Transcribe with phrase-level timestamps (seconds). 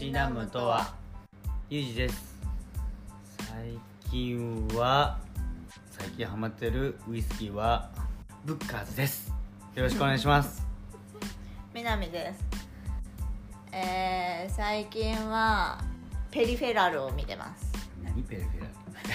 [0.00, 0.94] しなむとは？
[1.68, 2.34] ゆうじです。
[3.36, 3.78] 最
[4.10, 5.18] 近は
[5.90, 7.90] 最近ハマってるウイスキーは
[8.46, 9.30] ブッカーズです。
[9.74, 10.66] よろしくお願いします。
[11.74, 12.42] みなみです。
[13.72, 15.78] えー、最近は
[16.30, 17.70] ペリフェラルを見てます。
[18.02, 18.48] 何ペルフ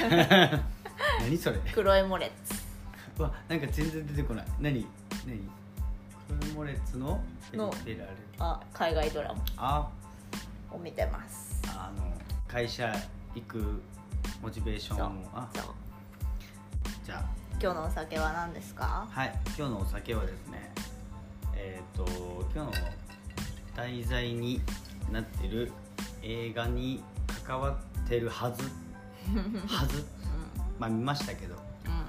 [0.03, 0.63] ェラ
[1.21, 1.57] 何それ？
[1.73, 2.61] 黒いモレッツ。
[3.17, 4.45] うわなんか全然出てこない。
[4.59, 4.85] 何？
[5.25, 5.39] 何？
[6.27, 7.19] クロモレッツの
[7.51, 8.11] ペルのフェラル。
[8.37, 9.43] あ海外ドラマ。
[9.57, 9.89] あ
[10.75, 11.61] を見てます。
[11.69, 12.03] あの
[12.47, 12.93] 会社
[13.33, 13.81] 行く
[14.41, 15.11] モチベーションを。
[15.33, 15.65] あそう。
[17.05, 17.25] じゃあ。
[17.61, 19.07] 今日のお酒は何ですか？
[19.09, 19.33] はい。
[19.57, 20.71] 今日のお酒はですね
[21.55, 22.05] えっ、と
[22.53, 22.87] 今日の
[23.75, 24.61] 題材に
[25.11, 25.71] なってる
[26.21, 27.01] 映画に
[27.45, 27.71] 関わ
[28.03, 28.63] ってるはず。
[29.67, 30.05] はず。
[30.77, 31.55] まあ見ましたけど、
[31.85, 31.91] うん。
[31.91, 31.99] ま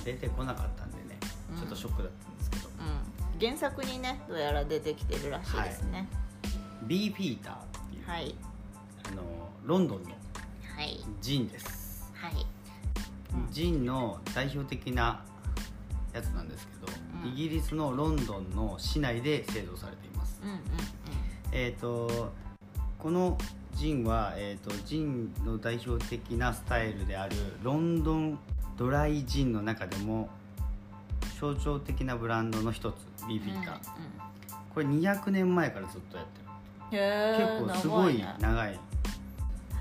[0.00, 1.18] あ、出てこなかったんでね
[1.52, 1.60] うん。
[1.60, 3.40] ちょっとショックだったんですけど、うん。
[3.40, 6.08] 原作にねどうやら出てきてるらしいですね。
[6.84, 8.34] ビーフィーターっていう、はい。
[9.08, 9.22] あの
[9.64, 10.98] ロンドンのはい。
[11.20, 12.12] ジンです。
[12.14, 12.32] はい。
[12.32, 15.24] うんジンの代表的な
[16.12, 16.92] やつなんですけど、
[17.24, 17.30] うん。
[17.30, 20.40] イギリスのロンドンの市内で製造されています。
[20.42, 20.58] うんうん
[21.52, 22.32] えー、と
[22.98, 23.38] この
[23.74, 28.38] ジンは、えー、とジンの代表的なスタイルであるロンドン
[28.76, 30.28] ドライジンの中でも
[31.40, 32.94] 象徴的なブランドの一つ
[33.28, 33.78] ビーフィーター、
[34.74, 36.45] これ200年前からずっとやってる
[36.90, 38.78] 結構すごい長い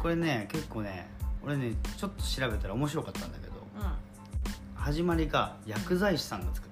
[0.02, 1.08] これね結構ね
[1.44, 3.92] 俺ねちょっと調べたら面白かったんだけどうん。
[4.76, 6.70] 始まりが薬剤師さんが作っ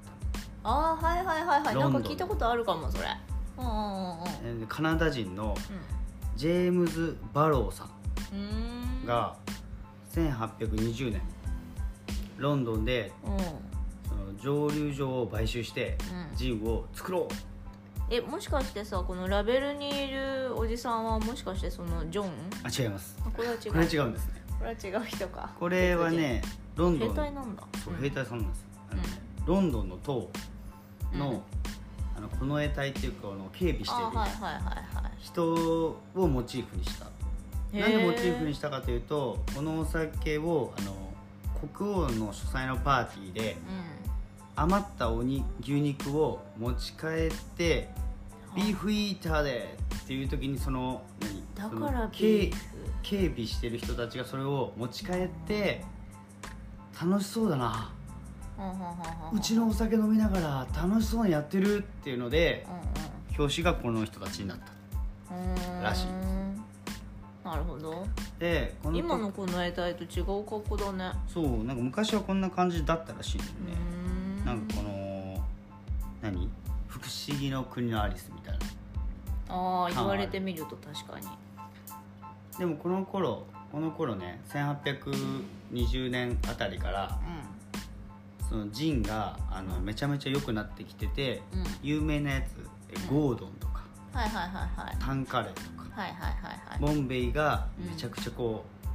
[0.63, 0.75] たの。
[0.75, 3.05] ああはいはいはいはいなんか聞いたことあるかもそれ。
[3.57, 3.69] うんう
[4.57, 4.67] んうん。
[4.67, 5.55] カナダ人の
[6.35, 9.35] ジェームズ・バローさんが
[10.13, 11.21] 1820年
[12.37, 13.37] ロンドンでうん。
[14.09, 15.97] その蒸留所を買収して
[16.31, 16.37] うん。
[16.37, 17.52] ジンを作ろう
[18.09, 22.27] えもしかしてさこのラベルにいるおじさんはもしかしてそのジョン？
[22.63, 23.17] あ違います。
[23.25, 23.71] あこれは違う。
[23.71, 24.41] これ違うんですね。
[24.59, 25.49] これは違う人か。
[25.59, 26.41] これはね
[26.75, 27.63] ロンド兵ン隊なんだ。
[27.83, 28.01] そううん。
[28.01, 28.65] 兵隊さんなんです。
[28.91, 29.07] あのね
[29.45, 30.29] ロンドンの塔
[31.13, 31.41] の,、うん。
[32.15, 35.11] あの近衛隊っていうかあの警備していはいはいはい。
[35.19, 37.05] 人をモチーフにした。
[37.73, 40.93] なんでモチーフにしたかというとこのお酒をあの
[41.75, 43.57] 国王の主催のパーティーで
[44.55, 47.89] 余ったおに牛肉を持ち帰って
[48.55, 51.01] うんビーフイーターでっていう時にその
[51.55, 51.71] 何？
[51.81, 52.51] だから警
[53.01, 55.83] 備してる人たちがそれを持ち帰って
[57.01, 57.91] 楽しそうだな。
[58.59, 58.81] うんうんうんう
[59.35, 64.71] んうちのお酒飲みながら楽しそうにやってるっていうのでうん表紙がこの人たちになった。
[65.81, 66.05] らしい。
[67.43, 68.05] なるほど。
[68.37, 71.11] でこの今のこの絵体と違う格好だね。
[71.27, 74.12] そうなんか昔はこんな感じだったらしいんだようね
[74.45, 75.43] なんかこの
[76.21, 76.49] 何
[76.87, 78.59] 不思議の国のアリスみたいな。
[79.49, 81.27] ああ言われてみると確かに。
[82.57, 87.19] でもこの頃この頃ね1820年あたりから
[88.47, 91.59] そのジンがあのめちゃめちゃ良くなってきてて、うん。
[91.61, 92.45] うん有名なやつ
[92.91, 93.83] えゴードンとか、
[94.13, 94.97] はいはいはいはい。
[94.99, 96.79] タンカレーとかはいはいはいはい。
[96.79, 98.87] ボンベイがめちゃくちゃこう、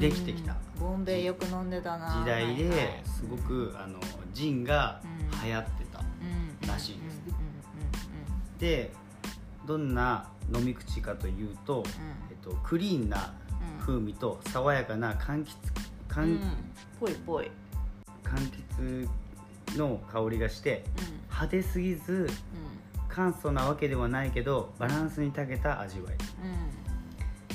[0.00, 0.52] できてきた。
[0.52, 2.22] うんボンベイよく飲んでたな。
[2.22, 3.98] 時代ですごくあの
[4.34, 5.00] ジンが
[5.42, 6.68] 流行ってた、うん。
[6.68, 7.22] らしいです。
[7.26, 8.92] うんで
[9.66, 11.82] どんな飲み口かというと、
[12.30, 13.34] えっと、クリーンな
[13.80, 15.56] 風味と爽やかな柑橘
[16.08, 16.40] 柑,、うん。
[17.00, 17.50] ぽいぽい。
[18.22, 18.34] 柑
[18.76, 19.08] 橘
[19.76, 20.84] の香りがして
[21.30, 22.28] 派手すぎずうん。
[23.08, 26.14] 簡素なわけではないけどバランスに長けた味わい。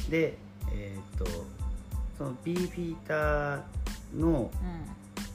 [0.04, 0.10] うん。
[0.10, 0.38] で
[0.72, 1.61] えーっと
[2.22, 3.62] そのビーフィーター
[4.14, 4.52] の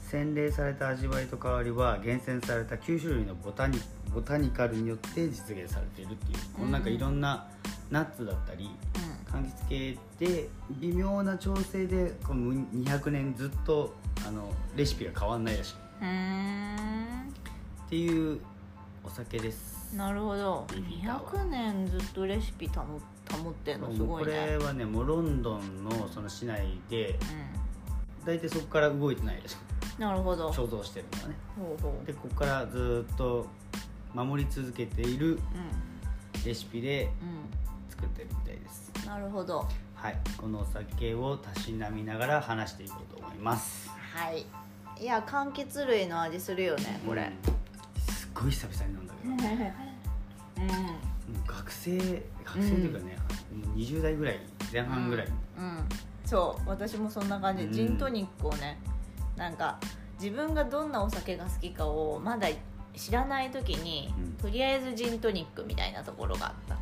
[0.09, 3.81] 洗練された味わいと香りは厳選された9種類のボタニ
[4.15, 7.49] ボタニカルによって実現されているっていう、このなんかいろんな
[7.91, 8.71] ナッツだったり
[9.29, 10.49] 柑橘系で
[10.79, 13.93] 微妙な調整でこの200年ずっと
[14.25, 15.73] あのレシピが変わんないらしい。
[15.73, 15.75] っ
[17.89, 18.39] ていう
[19.05, 19.93] お酒です。
[19.93, 20.69] なるほど。
[20.73, 22.85] ビビったわ200年ずっとレシピ保
[23.33, 27.19] 保ってんのすごいこれねはねもうロンドンのその市内で
[28.25, 29.61] 大体そこから動いてないらしく
[29.99, 30.53] うんなるほど。
[30.53, 31.35] ほ貯蔵してるのはね。
[31.79, 32.07] うほう。
[32.07, 33.47] でここからずっと
[34.15, 35.41] 守り続けているう
[36.45, 37.09] レシピでん。
[37.89, 38.93] 作ってるみたいです。
[39.03, 39.67] うんなるほど。
[39.95, 40.19] はい。
[40.37, 43.89] このお酒をたしなみながら話していこうと思います。
[44.15, 44.45] はい。
[45.01, 47.23] いや柑橘類の味するよねこれ。
[47.23, 47.57] うん
[48.13, 49.33] すっごい久々に飲んだけど。
[49.33, 49.73] も
[50.59, 50.67] うん。
[50.67, 53.17] う学生学生というかね、
[53.67, 54.41] もう20代ぐらい
[54.73, 55.89] 前半ぐらい、うん。
[56.25, 57.73] そう私もそんな感じ、うん。
[57.73, 58.79] ジントニックをね
[59.37, 59.79] なんか
[60.21, 62.49] 自分がどんなお酒が好きかをまだ
[62.95, 64.33] 知らない時に、うん。
[64.35, 66.77] とりあえずジントニックみたいなところがあった。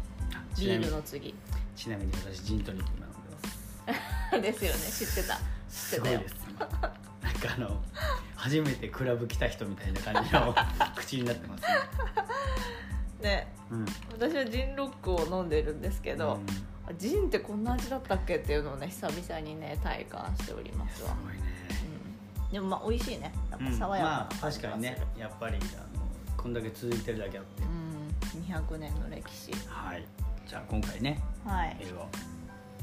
[0.60, 1.34] ビールの次。
[1.74, 3.92] ちなみに私ジントニック今飲んで
[4.32, 4.40] ます。
[4.40, 4.78] ですよね。
[4.78, 5.36] 知ってた。
[5.36, 5.40] 知ってたよ。
[5.70, 6.34] すごいです。
[6.48, 6.68] 今
[7.24, 7.82] なんかあの
[8.36, 10.54] 初めてクラブ来た人みたいな感じの
[10.94, 11.68] 口になってますね
[13.24, 13.48] ね。
[13.70, 13.86] うん。
[14.12, 16.46] 私はジンロックを飲んでるんですけど、うん。
[16.86, 21.40] あジンってこんな味だったっけっていうのをね久々にね体感しておりますわ、すごいね。
[22.46, 23.32] うん、でもまあ美味しいね。
[23.50, 24.98] やっぱ爽やかなまあ確かにね。
[25.18, 25.58] やっぱりあ
[25.98, 26.06] の
[26.36, 28.42] こんだけ続いてるだけあって、うん。
[28.42, 29.52] 200年の歴史。
[29.66, 30.04] はい。
[30.46, 31.76] じゃあ今回ねはい。
[31.98, 32.06] を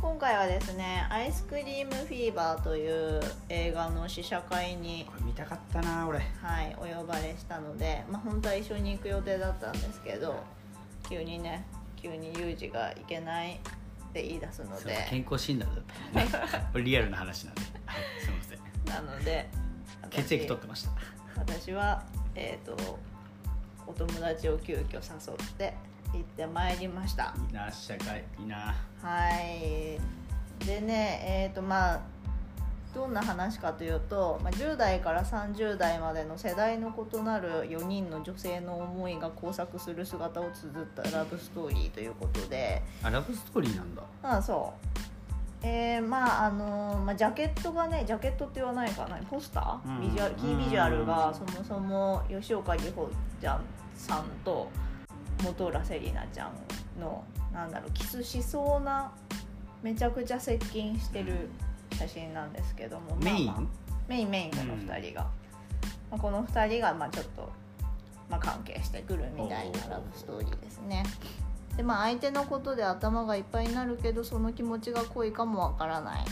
[0.01, 6.19] 今回はですね「アイスクリームフィーバー」という映画の試写会にこれ見たかったな俺。
[6.41, 10.43] はい、お呼ばれしたので、まあ、本当は一緒に行く予定だったんですけど
[11.07, 13.57] 急にね急にユージが行けないっ
[14.11, 15.05] て言い出すので。
[15.07, 16.19] 健康診断だった。
[16.19, 16.25] の
[16.59, 19.05] ねこれリアルな話なんで、はい、すいません。
[19.05, 19.49] なので
[20.01, 20.91] 私血液取ってました。
[21.37, 22.01] 私は
[22.33, 22.75] えっ、と
[23.85, 25.75] お友達を急遽誘って
[26.13, 27.33] 行ってまいりました。
[27.47, 28.75] いいな試写会いいな。
[29.01, 29.99] はい。
[30.65, 32.01] でねえっ、とまあ
[32.93, 42.81] どんな話かというと、まあ、10代から30代までの世代の異なる4人の女性の思いが交錯する姿を綴ったラブストーリーということで。
[43.01, 44.03] あラブストーリーなんだ。
[44.23, 45.07] ああそう。
[45.63, 49.17] えー、まああのまあ、ジャケットがねジャケットって言わないかな。
[49.29, 50.01] ポスター、うん。
[50.01, 53.09] ビジュアルキービジュアルがそもそも吉岡里帆
[53.39, 53.61] ちゃん
[53.95, 54.69] さんと
[55.41, 56.53] 本浦瀬里奈ちゃん
[56.99, 57.23] の
[57.53, 59.11] なんだろうキスしそうな
[59.81, 61.49] めちゃくちゃ接近してる
[61.97, 65.21] 写真なんですけども、メイン、まあまあメインメインこの2人が、
[66.11, 67.49] まあ、この2人がまあちょっと、
[68.29, 71.03] まあ、関係してくるみたいなラブストーリーですね。
[71.77, 76.25] でまあ相手のことで頭がいっぱいになるけどその気持ちが濃いかもわからない。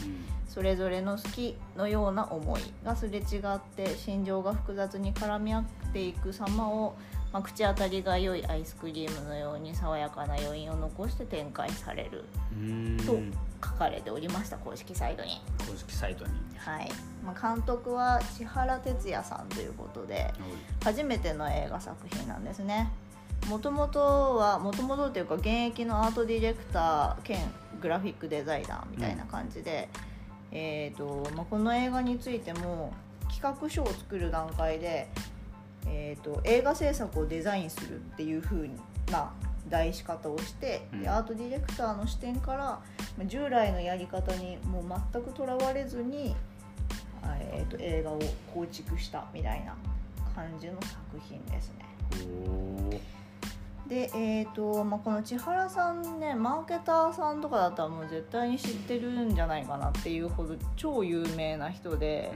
[0.47, 5.63] それぞれの好きのような思いがすれ違って心情が複雑に絡み合っ
[5.93, 6.95] ていく様を、
[7.31, 12.97] まあ、口当たりが良いアイスクリームのように爽やかな余韻を残して展開されるうん。
[12.97, 13.19] と
[13.67, 15.41] 書かれておりました公式サイトに。
[15.59, 16.31] 公式サイトに。
[16.57, 16.89] はい。
[17.23, 20.33] まあ、監督は千原哲也さんということで
[20.83, 22.89] 初めての映画作品なんですね。
[23.47, 27.39] もともとはもともとというか現役のアートディレクター兼
[27.81, 29.87] グラフィックデザイナーみたいな感じで、
[30.51, 32.93] えーとまあ、この映画についても
[33.31, 35.07] 企画書を作る段階で、
[35.87, 38.69] えー、と映画制作をデザインするっていう風
[39.11, 39.31] な
[39.69, 42.81] 題し方をして、うんでアートディレクターの視点からま
[43.23, 46.35] あ従来のやり方にもう全くとらわれずに、
[47.21, 48.19] あえー、と映画を
[48.53, 49.75] 構築したみたいな
[50.35, 50.97] 感じの作
[51.27, 51.85] 品ですね。
[53.89, 62.31] で、えーとまあ、この千原さんねマーケターさんとかだったらもう絶対に知ってるんじゃないかなっていうほど超有名な人で、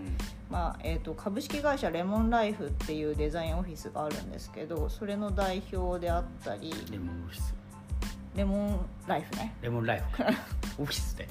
[0.49, 7.55] まあえー、と株式会社レモンライフっていうデザインオフィスがあるんですけどそれの代表であったりレモンオフィス。
[8.35, 9.53] レモンライフね。
[9.61, 10.23] レモンライフ。
[10.81, 11.27] オフィスで。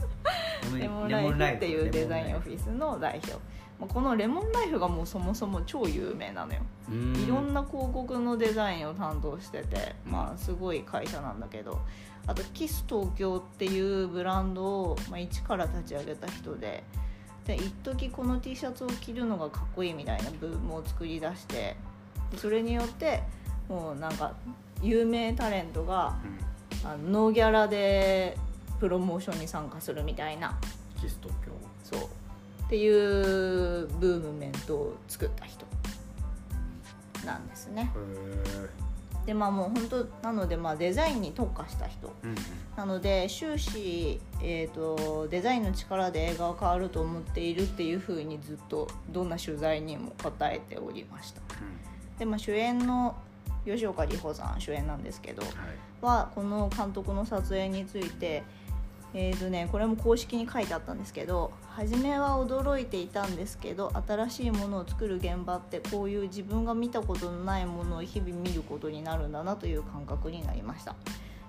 [0.79, 3.33] レモンライフっていうデザインオフィスの代表。
[3.33, 3.43] まあ
[3.87, 6.61] このレモンライフがもうそもそも超有名なのよ。
[6.91, 11.81] いろんなな広告のデザインを担当してて、まあ、すごい会社なんだけど。
[12.27, 16.85] あとキス東京っていうブランドを、まあ、一から立ち上げた人で
[17.47, 21.77] で一時この T シャツを着るのがかっこいいみたいなブームを作り出して
[22.31, 23.23] でそれによって
[23.69, 24.35] もうなんか
[24.81, 26.17] 有名タレントが
[26.85, 28.39] あのノーギャラで
[28.79, 30.59] プロモーションに参加するみたいな。
[31.01, 31.53] キス東京。
[31.83, 32.09] そう
[32.73, 35.67] っていうブームメントを作った人
[37.27, 37.93] なんですね。
[39.23, 42.11] へでまあもう本当なのでまあデザインに特化した人。
[42.25, 42.35] えうん。
[42.75, 51.43] なので終始、えー、とデザインの力で映画は変わると思っているっていうふうにずっとどんな取材にも答えておりました。
[52.19, 53.15] で、まあ、主演の
[53.67, 55.53] 吉岡里帆さん主演なんですけどはい。
[56.01, 58.43] はこの監督の撮影について
[59.15, 70.95] えーとね、これも公式に書いてあったんですけど初めは驚いていたんですけど新しいものを作る現場ってこういう自分が見たことのないものを日々見ることになるんだなという感覚になりました。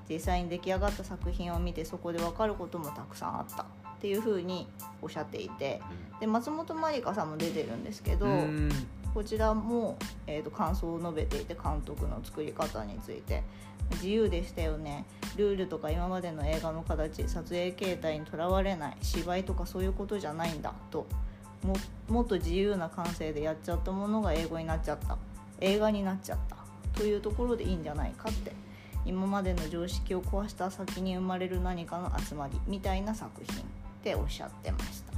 [0.09, 3.65] 実際に出来上がった作品を見てそこで分かることもたくさんあったっ
[4.01, 4.67] ていうふうに
[5.01, 5.81] おっしゃっていて
[6.19, 8.69] で松本まりかさんも出てるんですけど、うん
[9.13, 13.43] こちらも、えー、と感想を述べていて監督の作り方について。
[13.91, 15.05] 自由でしたよね。
[15.37, 21.05] ルールとか今までの映画の形撮影形態にとらわれない芝居とかそういうことじゃないんだと。
[21.63, 21.75] も
[22.09, 25.17] もっと自由な感性でやっちゃったものが英語になっちゃった。
[25.61, 26.57] 映画になっちゃった。
[26.97, 28.51] というところでいいんじゃないかって。
[29.05, 33.65] 今までの常識を壊した先に生まれる何かの集まりみたいな作品っ
[34.01, 35.12] ておっしゃってました。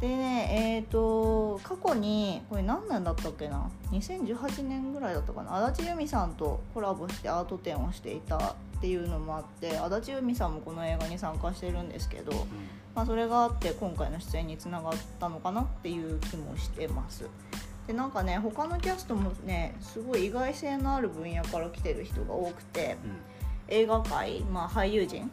[0.00, 5.66] でねえー、と過去にこれ何年だったっけな？2018年ぐらいだったかな？
[5.66, 12.32] 足立由美さんとコラボしてアート展をしていたっていうのもあって足立由美さんもこの映画に参加してるんですけど、
[12.94, 17.28] まあ、それがあって今回の出演につながったのかなっていう気もしてます。
[17.86, 22.96] でなんかね他のキャストもねすごい意外性のある分野から来てる人が多くて
[23.68, 25.30] 映画界、まあ、俳優陣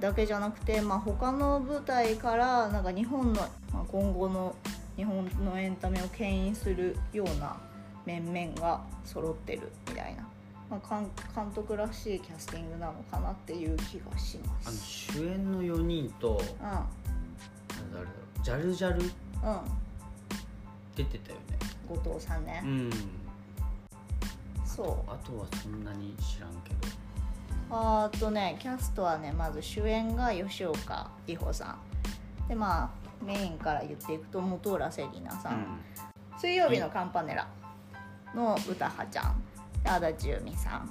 [0.00, 3.40] だけじゃなくて、まあ、他の舞台からなんか日本の、
[3.72, 4.54] まあ、今後の
[4.96, 7.56] 日本のエンタメを牽引するような
[8.04, 10.26] 面々が揃ってるみたいな、
[10.70, 11.00] まあ、
[11.34, 14.86] 監督らしいキャスティングなのかなっていう気がしまあのす。
[15.12, 16.82] 主演の4人とう誰だ
[17.94, 19.10] ろうジャルジャルん、うん。
[20.96, 21.58] 出てたよね。
[21.88, 22.90] 後藤さんね、うん。
[24.64, 25.10] そう。
[25.10, 26.97] あとはそんなに知らんけど
[27.70, 31.76] あとねキャストはねまず主演が吉岡里帆さ
[32.46, 32.48] ん。
[32.48, 32.90] でまあ
[33.24, 35.80] メインから言っていくと本浦瀬里奈さん、
[36.38, 37.46] 水曜日のカンパネラ
[38.34, 39.42] の歌葉ちゃん。
[39.82, 40.90] で足立由美さん。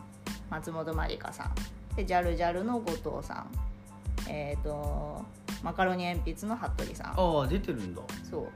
[0.50, 1.52] 松本まりかさん。
[1.96, 3.50] でジャルジャルの後藤さん。
[4.30, 5.24] えっ、と
[5.64, 7.14] マカロニ鉛筆の服部さん。
[7.18, 8.02] ああ出てるんだ。
[8.30, 8.48] そう。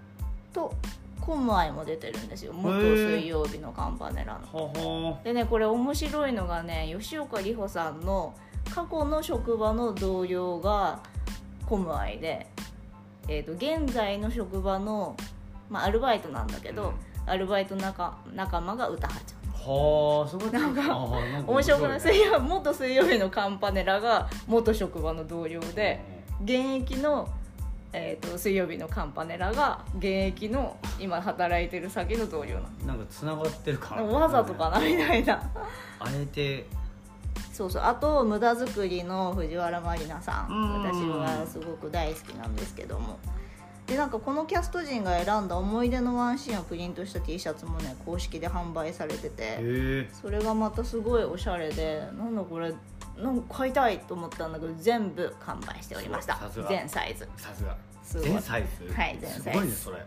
[0.54, 0.74] と
[1.22, 2.52] コムアイも出てるんですよ。
[2.54, 4.60] 元水曜日のカンパネラの。
[4.60, 5.20] はは。
[5.24, 8.34] でねこれ面白いのがね吉岡里帆さんの
[8.74, 11.00] 過去の職場の同僚が
[11.66, 12.48] コムアイで、
[13.28, 15.16] えー、と現在の職場の、
[15.70, 17.30] まあ、アルバイトなんだけど、うん。
[17.30, 19.42] アルバイト仲仲間が歌葉ちゃん。
[19.52, 21.92] はあそこなんかあーなんか面白くない？
[21.92, 26.02] 面水曜元水曜日のカンパネラが元職場の同僚いで
[26.44, 26.52] 現
[26.82, 27.30] 役の、
[27.94, 33.98] えー、と水曜日のカンパネラが現役の今働いてる先の同僚ななんかつながってる感。
[33.98, 35.34] のわざとかなみたいな。
[36.00, 36.66] あえて
[37.52, 37.84] そうそう。
[37.84, 40.52] あと無駄作りの藤原まりなさん。
[40.52, 40.84] うん。
[40.84, 43.20] 私はすごく大好きなんですけども。
[43.88, 50.08] でなんかこのキャスト陣が選んだ思い出のワンシーンをプリントした T シャツもね公式で販売されてて。
[50.14, 52.08] それがまたすごいおしゃれで。
[52.18, 52.74] なんだこれ
[53.18, 56.40] なんか買いたいと思ったんだけど全部完売しておりました。
[56.70, 57.28] 全サイズ。
[57.38, 57.78] さすが。
[58.04, 58.30] すごい。
[58.30, 58.94] 全サイズ。
[58.94, 59.42] はい全サイズ。
[59.42, 59.98] すごいねそれ。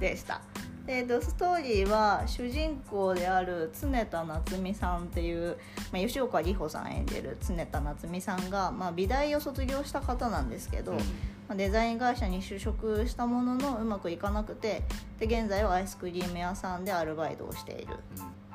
[0.10, 0.40] でした。
[0.86, 5.56] でえっとストーリーは主人公である常田夏美さんっていう、
[5.92, 10.98] まあ、吉岡里帆さん演じる常田夏美さんが、まあ、美大を卒業した方なんですけど、うん。
[10.98, 11.04] ま
[11.50, 14.82] あデザイン会社に就職したもののうまくいかなくて
[15.20, 17.96] で現在はアイスクリーム屋さんでアルバイトをしている。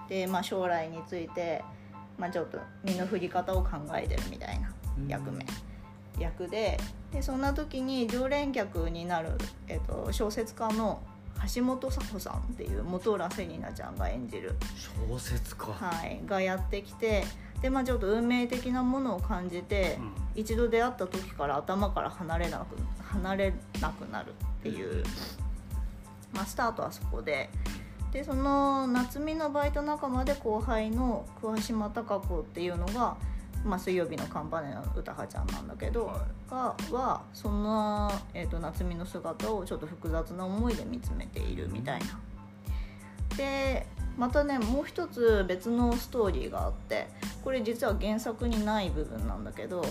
[0.10, 1.63] で、まあ、将来について、
[2.18, 4.72] まあ、ちょっと身の振り方を考えてるみたいな
[5.08, 5.46] 役名、
[6.20, 6.80] 役で
[7.12, 9.32] でそんな時に常連客になる、
[9.68, 11.02] えっと小説家の
[11.54, 14.56] 橋本佐穂さんっていう本浦瀬里奈ちゃんが演じる、
[15.08, 15.68] 小説家。
[15.72, 17.24] はい、がやってきて
[17.62, 20.00] で、まあ、ちょっと運命的なものを感じて、
[20.36, 25.04] 一度出会った時から頭から離れなく離れなくなるっていう、
[26.34, 27.50] まあ、スタートはそこで
[28.18, 33.16] でその夏美のバイト仲間で後輩の桑島貴子っていうのが、
[33.64, 42.20] まあ、水曜日のカンパネの歌葉ちゃんなんだけど、はがはそんな、えー、と夏美の姿をちょっと複雑な思いで見つめているみたいな。
[43.38, 43.86] で
[44.18, 47.08] またねもう一つ別のストーリーがあって
[47.44, 49.86] これ実は原作にない部分なんだけど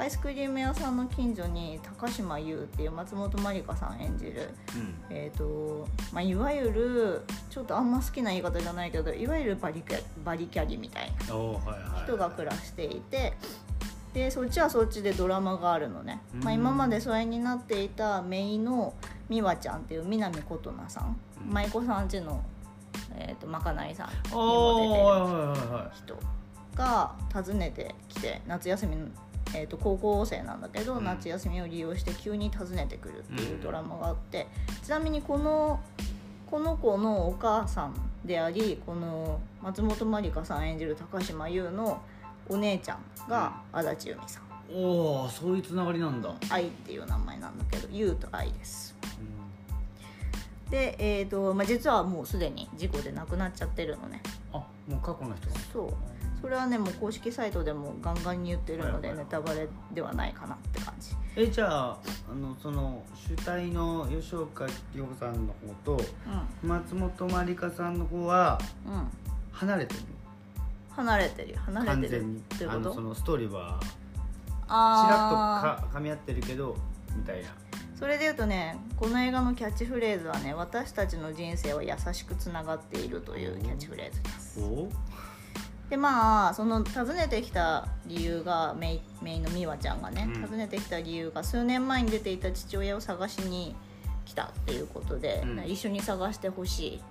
[0.00, 4.94] アイスクリーム屋さんの近所に高島優っていう松本まりかさん演じる、うん。
[5.10, 13.34] えーとまあ、いわゆるちょっとあんま好きな言い方じゃないけどいわゆるバリキャバリキャリみたいな人が暮らしていて
[14.14, 18.94] でそっちはそっちでドラマがあるのね、まあ、うん今まで疎遠になっていた姪の
[19.28, 21.20] 美和ちゃんっていう南琴奈さん。
[21.46, 21.52] うん。
[21.52, 22.42] 舞妓さんちの、
[23.16, 26.18] えー、とまかないさんにも出てる人
[26.74, 29.06] が訪ねてきて夏休みの、
[29.54, 31.04] えー、と高校生なんだけど、うん。
[31.04, 34.46] 夏休みを利用して急に訪ねてくるっていうドラマがあって、
[34.82, 35.80] ちなみにこの
[36.50, 42.00] この子のお母さんでありこの松本まりかさん演じる高島優の
[42.48, 44.42] お姉ちゃんが足立由美さん。
[44.72, 48.94] おおそういうつながりなんだ、愛っていう名前なんだけど優と愛です。
[50.70, 54.22] で、えーとまあ、実はもうすでに事故で亡くなっちゃってるのね。
[54.52, 55.56] あもう過去の人が。
[55.72, 55.86] そう
[56.40, 61.10] それはねもう公式サイトでもガンガンに言ってるのでネタバレではないかなって感じ。
[61.36, 61.98] えじゃあ
[62.30, 65.54] あのその主体の吉岡里帆さんの
[65.84, 66.02] 方と
[66.62, 69.08] う松本まりかさんの方はんうん。
[69.52, 70.00] 離れてる？
[70.90, 71.58] 離れてるよ。
[71.66, 72.72] 離れてる完全にってこと？
[72.72, 73.84] あのそのストーリーはち
[74.68, 75.06] あ
[75.62, 76.76] らっとか噛み合ってるけど
[77.14, 77.48] みたいな。
[77.98, 84.60] それで言うとねこの映画のキャッチフレーズはね私たちの人生は優しくつながっているというキャッチフレーズです。
[84.62, 84.88] お
[85.90, 90.42] でまあその訪ねてきた理由がメイメイの美和ちゃんがね、うん。
[90.46, 93.74] 訪ねてきた理由が数年前に出ていた父親を探しに
[94.24, 95.68] 来たっていうことで、うん。
[95.68, 97.04] 一緒に探してほしいって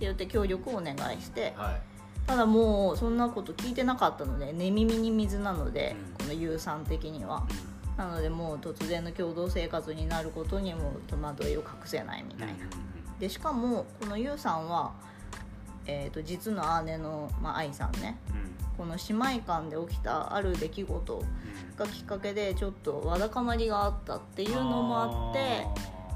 [0.00, 1.80] 言って協力をお願いしてはい。
[2.26, 6.26] ただもうそんなこと聞いてなかったので寝耳に水なので、うん。
[6.26, 7.46] この有酸的には。
[7.96, 12.54] なのでもう突然の共同生活になることにも戸惑いを隠せないみたいな、
[13.18, 14.92] でしかもこのゆうさんは、
[15.88, 18.16] えー、と実の姉の、まあ、愛さんね。
[18.76, 21.24] この姉妹間で起きたある出来事
[21.76, 25.66] がきっかけでちょっとわだかまりがあったっていうのもあって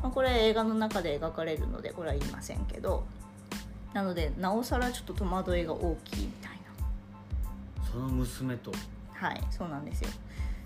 [0.00, 3.04] まあ、これ映画の中で描かれるのでこれは言いませんけど
[3.92, 6.52] なのでなおさらちょっと戸惑いが大きいみたい
[7.92, 8.70] その娘と。
[8.70, 8.78] な
[9.28, 10.08] はいそうなんですよ。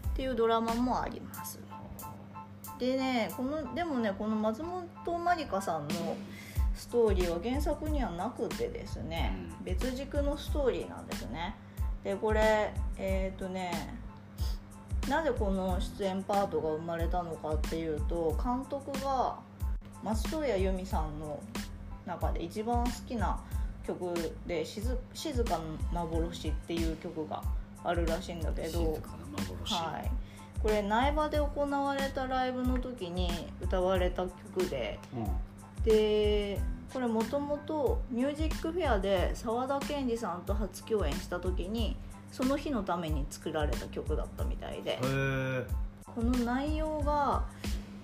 [0.09, 1.59] っていうドラマもあります。
[2.79, 6.17] でねこのでもねこの松本まりかさんの
[6.77, 9.65] ストーリーは原作にはなくてですね、うん。
[9.65, 11.57] 別軸のストーリーなんですね。
[12.05, 13.99] でこれえっ、とね
[15.09, 19.37] なぜこの出演パートが生まれたのかっていうと監督が
[20.05, 21.41] 松任谷由実さんの
[22.07, 23.41] 中で一番好きな
[23.85, 24.15] 曲
[24.47, 25.59] で「静静か
[25.93, 27.43] な幻」っていう曲が
[27.83, 28.99] あるらしいんだけど
[29.65, 30.11] はい、
[30.63, 33.31] これ苗場で行われたライブの時に
[33.61, 35.27] 歌われた曲でうん
[35.87, 36.61] で
[36.93, 41.97] これもともと「ミュージックフェア」で沢田研二さんと初共演した時に
[42.33, 44.99] その日のために作られた曲だったみたいで
[46.05, 47.47] この内容がま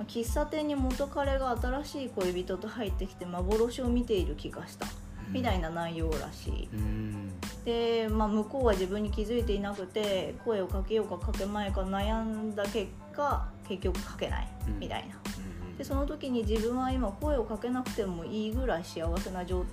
[0.00, 4.86] あ喫茶店に元彼が新しい恋人と入ってきて幻を見ている気がした
[5.30, 6.68] みたいな内容らしい。
[6.72, 7.32] うん。
[7.64, 14.78] で、まあ、向こうは自分に気づいていなくて声をかけようかかけまいか悩んだ結果結局かけないうん。
[14.78, 19.64] みたいな、うんでその時に自分は今声をかけなくてもいいぐらい幸せな状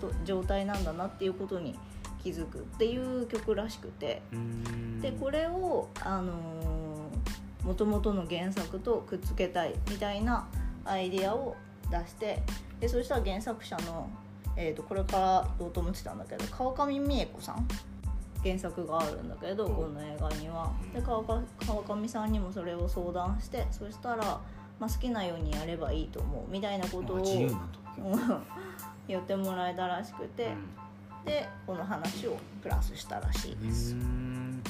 [0.44, 1.77] 態なんだなっていうことに
[2.24, 4.22] 気づくっていう曲らしくて。
[4.34, 5.01] うん。
[5.01, 6.34] でこれをあの
[7.63, 10.48] もともとの原作とくっつけたいみたいな
[10.84, 11.56] アイディアを
[11.89, 12.41] 出して
[12.79, 14.10] でそしたら原作者の、
[14.56, 17.68] えー、とこれから言おうと思ってたんだけど川上美恵子さん？
[18.43, 19.71] 原作があるんだけど、う。
[19.71, 20.71] んこの映画には。
[20.93, 24.39] で川上川上さんにもそれを相談してそしたら、
[24.80, 27.20] まあ、好きなようにやればいいと思うみたいなことを
[29.08, 30.54] 言ってもらえたらしくて、
[31.26, 33.94] でこの話をプラスしたらしいです。
[33.94, 34.63] うん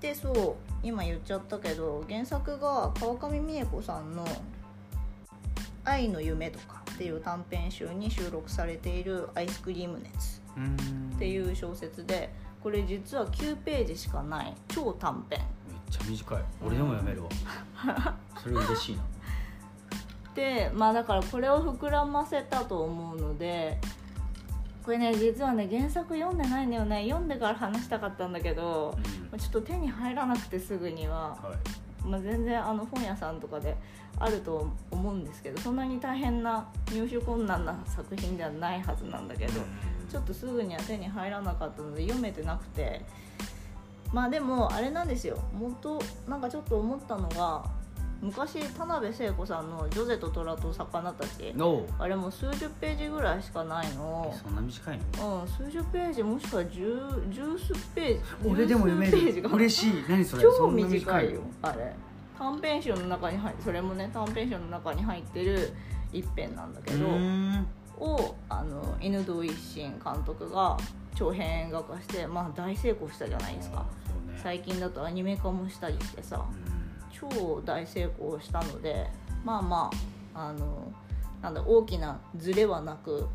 [0.00, 4.24] でそう今言っちゃったけど原作が川上美恵子さんの
[5.84, 10.76] 「愛の夢」とかっていう短編集に収録されている「アイスクリーム熱」うん。
[11.16, 15.40] っていう小説でこれ実は9ページしかない超短編
[15.90, 16.38] ちゃ短い。
[16.64, 17.28] 俺でも読めるわ。
[18.42, 19.02] それ嬉しいな。
[20.34, 23.76] でまあだからこれを膨らませたと思うので
[24.84, 27.04] これね実はね原作読んでないんだよね。
[27.08, 29.22] 読んでから話したかったんだけどうん。
[29.24, 31.30] まあちょっと手に入らなくてすぐには。
[31.30, 31.88] はい。
[32.08, 33.76] まあ、全然あの本屋さんとかで
[34.18, 39.52] あると思うんですけどそんなに大変な入手困難な作品ではないはずなんだけど
[40.10, 43.02] ちょっとすぐには手に入らなかったので読めてなくて
[44.12, 45.38] まあでもあれなんですよ。
[45.52, 47.64] 元なんかちょっと思ったのが
[48.20, 54.34] 昔田辺聖子さんの「ジョゼと虎と魚たちおう」あれも数十ページぐらいしかないの。
[54.42, 55.42] そんな短いの？
[55.42, 56.98] うん数十ページもしくは十
[57.30, 60.04] 十数ページ俺でも読め十数ページがる嬉しい。
[60.08, 60.42] 何それ？
[60.42, 61.40] 超短いよ。
[61.62, 61.94] あれ。
[62.36, 65.72] 短編集の中に入それもね短編集の中に入ってる
[66.12, 67.06] 一編なんだけど。
[68.00, 68.57] をあの
[69.08, 70.76] 犬堂一心監督が
[71.14, 73.78] 長編映画化して、まあ、大成功したじゃないですか。
[73.78, 73.86] ね。
[74.42, 77.30] 最近だとアニメ化もしたりしてさうん。
[77.30, 79.08] 超大成功したので
[79.44, 79.90] まあま
[80.34, 80.92] ああの
[81.40, 83.26] なんだ大きなズレはなく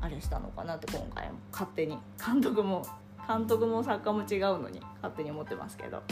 [0.00, 1.38] あれしたのかなって今回も。
[1.52, 1.96] 勝手に。
[2.24, 2.84] 監督も
[3.28, 6.02] 監督も作家も違うのに勝手に思ってますけど。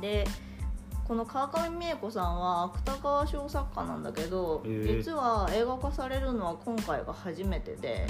[0.00, 0.26] で
[1.08, 4.98] この川上美恵子さんは芥川賞作家なんだけど、へえ。
[4.98, 8.06] 実は映画化されるのは今回が初めてで、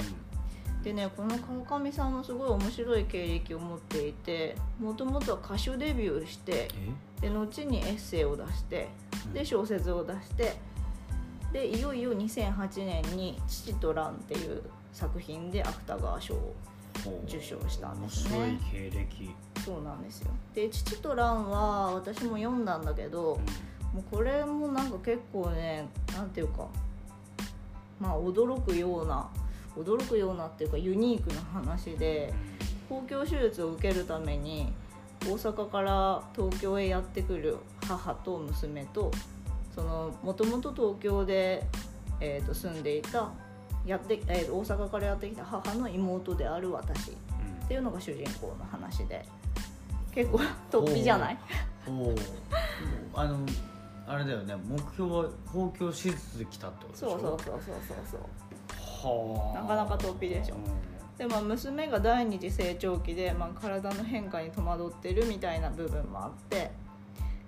[0.83, 6.69] でねこの川上さんのすごい面白い経歴を持っていてもともとは歌手デビューして
[7.21, 7.29] え？
[7.29, 8.89] で後にエッセイを出して
[9.33, 10.57] で小説を出して
[11.51, 14.61] でいよいよ2008年に「父と蘭」っていう
[14.93, 16.55] 作品で芥川賞を
[17.27, 18.37] 受賞したんですね。
[18.37, 19.35] 面白い経歴。
[19.65, 20.31] そうなんですよ。
[20.53, 23.39] で「父と蘭」は私も読んだんだけど
[23.93, 26.67] もうこれもなんか結構ねなんていうか
[27.99, 29.29] まあ驚くような
[29.75, 32.33] 驚くようなっていうかユニークな話で
[32.87, 34.71] 公共手術を受けるために
[35.23, 39.11] 大阪から東京へやってくる母と娘と
[39.75, 41.65] そのもともと東京で、
[42.19, 43.29] えー、と住んでいた
[43.85, 47.13] やって、えーと大阪からやってきた母の妹である私っ
[47.67, 49.25] ていうのが主人公の話で。
[50.13, 50.39] 結構
[50.71, 51.37] 突飛じゃない？
[51.87, 51.91] う。
[51.91, 52.15] んおう。
[53.13, 53.37] あの
[54.07, 54.55] あれだよね。
[54.67, 57.09] 目標は公共手術で来たってことでしょ？
[57.11, 58.21] そうそうそうそうそうそう。
[59.07, 59.61] はあ。
[59.61, 60.55] なかなか突飛でしょ。
[60.55, 60.63] うん。
[61.17, 66.71] でまあ娘が第二次成長期で、まあ、体の変化に戸惑ってるみたいな部分もあって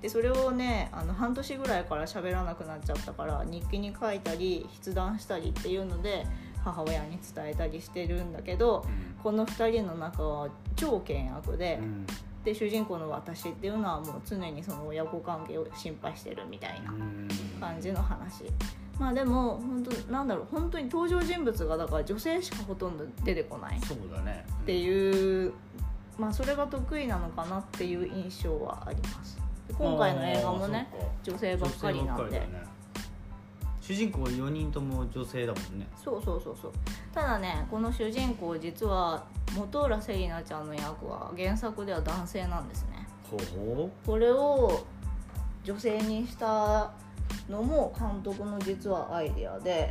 [0.02, 6.26] でそれをねあの半年ぐらいから喋らなくなっちゃったから日記に書いたり筆談したりっていうので
[6.64, 8.86] 母親に伝えたりしてるんだけど、
[9.24, 11.80] この2人の中は超険悪で。
[11.82, 12.06] うん。
[12.44, 17.28] で主人公の私っていうのはもう常にその親子関係を心配してるみたいなうん。
[17.60, 18.46] 感じの話。
[19.00, 24.44] まあでも本当なんだろう本当に登場人物がだから女性しかほとんど出てこないっそうだね。
[24.66, 25.54] てういう
[26.18, 29.38] まあそれが得意なのかなっていう印象はあります。
[29.38, 30.88] で今回の映画もね
[31.24, 32.40] 女性ばっかりなんで。
[32.40, 32.72] ね
[33.82, 35.88] 主人公4人とも女性だもんね。
[36.02, 36.72] そうそうそうそう。
[37.14, 43.08] ただねこの主人公実は本浦セリナちゃんの役は原作では男性なんですね。
[43.30, 43.40] ほう
[43.76, 44.86] ほこれを
[45.64, 46.92] 女性にした
[47.50, 49.90] のも監督の実はアイデアで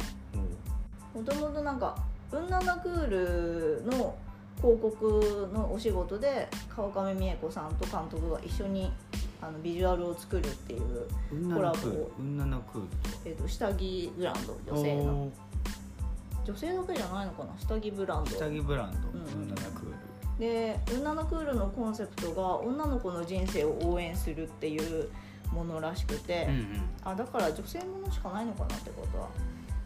[1.15, 1.97] うもともとなんか
[2.33, 4.17] ウンナナクールの
[4.57, 8.93] 広告のお仕事で川上美恵子さんと監督が一緒に
[9.43, 12.89] あのビジュアルを作るっていう、うんななクールうんななクール
[13.25, 15.33] えー、と下着ブランドと女性の。
[16.45, 17.51] 女性だけじゃないのかな？
[17.59, 18.31] 下着ブランド。
[18.31, 19.09] 下着ブランド。
[19.09, 19.43] うん。
[19.43, 19.95] うんななクール
[20.39, 25.09] で「ウンナナクール」のコンセプトが女の子の人生を応援するっていう
[25.53, 26.83] ものらしくて、うんうん。
[27.05, 29.29] あだから女性ものしかないのかなってことは。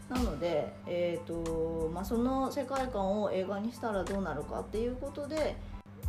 [0.09, 5.55] なので、えーとまあ、その世界観を映画にしたらどうなるかっていうことで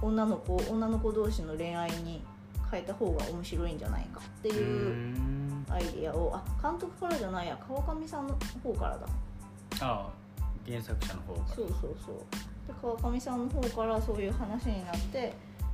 [0.03, 2.23] 女の子女の子同士の恋愛に
[2.71, 5.67] 変えた方が面白いんじゃないかっていうん。
[5.69, 9.07] アイディアをあ監督からじゃないや川上さんの方からだ。
[9.81, 10.09] ああ
[10.67, 11.55] 原作者の方から。
[11.55, 12.17] そうそうそう。
[12.67, 15.33] で川上さんの方からそういう話になって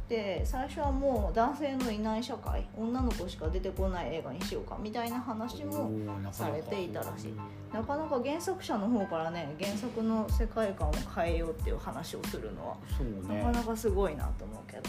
[0.08, 5.90] で最初はもう男性のいない社会女の子しか出てこない映画にしようかみたいな話も
[6.30, 7.34] されていたらしい。
[7.72, 12.76] なかなか原作者の方からね原作の世界観を変えようっていう話をするのは
[13.28, 13.38] ね。
[13.38, 14.82] なかなかすごいなと思うけど、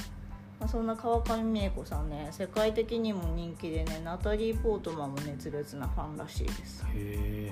[0.60, 6.86] まあ、そんな川上美恵子さんね世界的にも人気でねナタリー・ポートマンも熱烈なファンらしいです。
[6.94, 7.52] へ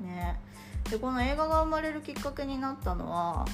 [0.00, 0.40] えね。
[0.90, 3.44] でこの映画が生まれるきっかけになったのは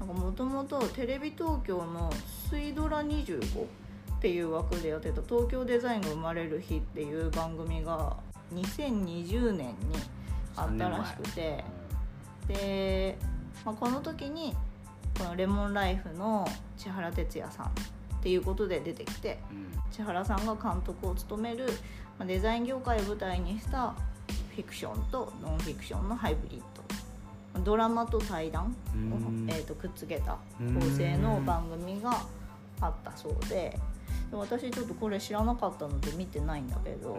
[0.00, 2.12] もともとテレビ東京の
[2.50, 8.16] 「水ドラ25」っていう枠でやってた「東京デザインが生まれる日」っていう番組が
[8.52, 9.74] 2020年に
[10.56, 11.64] あったらしくて
[12.46, 13.18] で、
[13.64, 14.54] まあ、この時に
[15.18, 17.72] この「レモンライフ」の千原哲也さん
[18.24, 19.66] っていうことで出てきてうん。
[19.92, 21.66] 千原さんが監督を務める
[22.18, 23.94] まあデザイン業界を舞台にした
[24.56, 26.60] フィクションとノンフィクションのハイブリッ
[27.54, 27.60] ド。
[27.60, 32.24] ドラマと対談をうん、えー、とくっつけた構成の番組が
[32.80, 33.78] あったそうで
[34.30, 37.18] で私ちょっとこれ知らなかったので見てないんだけど、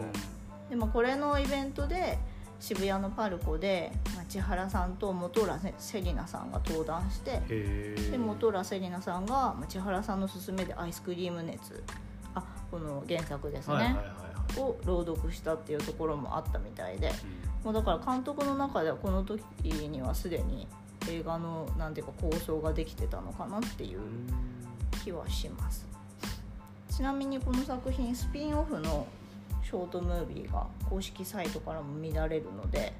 [0.69, 2.17] でもこれのイベントで
[2.59, 11.83] 渋谷のパルコで、まあ、千原さんと本浦セリナさんが登壇してで本浦セリナさんがまあ千原さんの勧めでアイスクリーム熱
[12.33, 14.11] あこの原作ですね、はいはいはいは
[14.57, 14.59] い。
[14.59, 17.65] を朗読したっていうところもあったみたいでうん。
[17.65, 20.67] もうだから監督の中ではこの時にはすでに
[21.09, 23.99] 映画のなんていうか構想ができてたのかなっていう
[25.03, 25.85] 気はします。
[26.89, 29.05] ちなみにこの作品スピンオフの
[29.65, 32.93] ショートムービーが公式サイトからも見られるので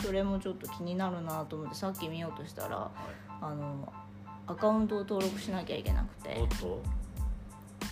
[0.00, 2.90] それもちょっと気になるなと思ってさっき見ようとしたらは
[3.40, 3.92] あの
[4.46, 6.40] アカウントを登録しなきゃいけなくて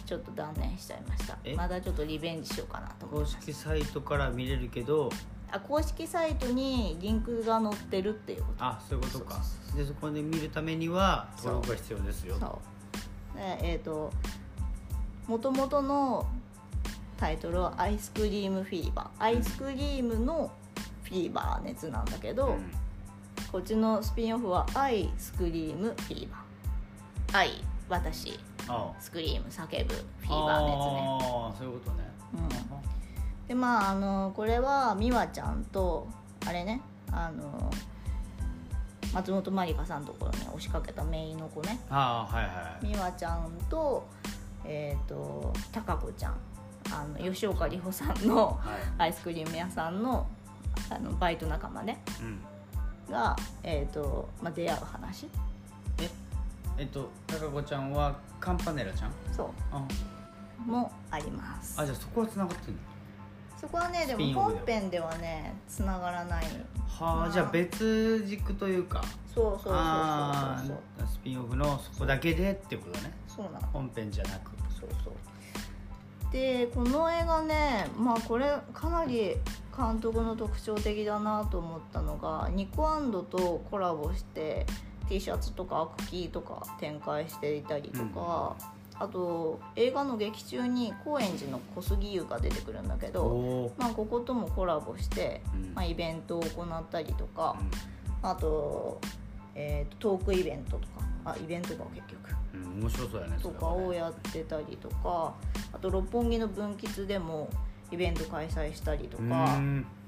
[0.07, 1.37] ちょっと断念しちゃいました。
[1.43, 1.57] え？
[1.57, 5.11] まだちょっとリベンジしようかなと公式サイトから見れるけど？
[5.51, 8.65] あ公式サイトにリンクが載ってるっていうこと。
[8.65, 9.43] あそういうことか。
[9.77, 12.37] でそこで見るためには登録が必要ですよ。
[12.39, 12.61] そ
[13.35, 13.37] う。
[13.37, 14.13] でえっ、と
[15.27, 16.25] もともとの
[17.17, 20.51] タイトルは「アイスクリームフィーバー」アイスクリームの
[21.05, 22.73] フィーバー熱なんだけど、うん。
[23.53, 26.41] こっちのスピンオフは「アイスクリームフィーバー」
[27.39, 27.51] 愛
[27.89, 28.39] 私。
[28.69, 31.09] あスクリーム叫ぶフィーバー熱ね。
[31.23, 32.05] ああそういうことね。
[32.35, 32.49] うん。
[33.49, 36.09] でまああのこれは美和ちゃんと
[36.47, 36.81] あれね。
[37.13, 37.71] あの
[39.15, 41.79] 松本まりかさんのところに押しかけたメインの子ね。
[41.89, 44.07] ああはいはい美和ちゃんと
[44.65, 46.35] えっ、と貴子ちゃん
[46.93, 48.53] あの吉岡里帆さんのは
[48.99, 49.03] い。
[49.03, 50.27] アイスクリーム屋さんの
[50.91, 52.03] あのバイト仲間ね。
[52.21, 53.13] うん。
[53.13, 55.27] が、えーとまあ、出会う話。
[56.01, 56.11] え
[56.79, 59.13] えっと高子ちゃんはカンパネラちゃん？
[59.35, 59.83] そあ。
[60.67, 61.81] うもあります。
[61.81, 62.81] あじゃあそこは繋がってんの？
[63.61, 66.45] そこはねでも本編ではねつながらない。
[66.87, 67.31] はあ、まあ。
[67.31, 69.03] じゃあ別軸というか。
[69.35, 70.77] そうそうそうそうあそう。
[71.03, 73.13] ースピンオフのそこだけでってことね。
[73.29, 73.67] そうなの。
[73.69, 74.51] 本編じゃなく。
[74.79, 75.13] そうそう
[76.37, 79.37] でこの映画ねまあこれかなり
[79.75, 84.67] 監督の特徴的だなと思ったのがニコアンドとコラボして
[85.09, 88.57] T シャツとかアクキーとか展開していたりとか、
[88.95, 95.75] あと映画の劇中に高円寺の小杉湯が出てくるんだけど、まあ、ここともコラボして、うん。
[95.77, 97.55] まあ、イベントを行ったりとか、
[98.21, 99.01] あと,、
[99.55, 101.07] えーとトークイベントとか。
[101.27, 102.31] あイベントか結局
[102.65, 105.35] うんうん面白そうやねとかをやってたりとか
[105.73, 107.49] あと六本木の分岐でも
[107.91, 109.59] イベント開催したりととか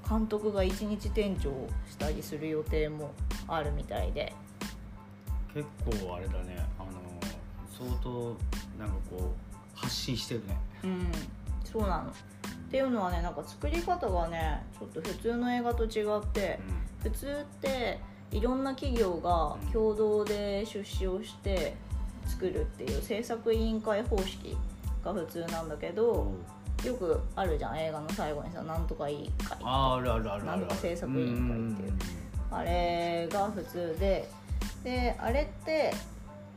[0.07, 3.11] 監督が一日店長をしたりする予定も
[3.47, 4.33] あるみたいで。
[5.53, 6.91] 結構あれだねあの
[7.71, 8.37] 相当
[8.77, 10.57] なんかこう発信してるね。
[10.83, 11.11] うん
[11.63, 12.09] そうなの。
[12.09, 16.59] っていうのはねなんか作り方がねちょっと普通の映画と違って
[17.01, 17.99] 普通って
[18.31, 21.75] いろんな企業が共同で出資をして
[22.29, 24.55] 作るっていう制作委員会方式
[25.03, 26.31] が普通なんだけど
[26.85, 32.29] よくあるじゃん映画の最後にさ「なんとか委員会」あるあるあるなんとか制作委員会っていう。
[32.51, 34.27] あれが普通で
[34.83, 35.93] であれって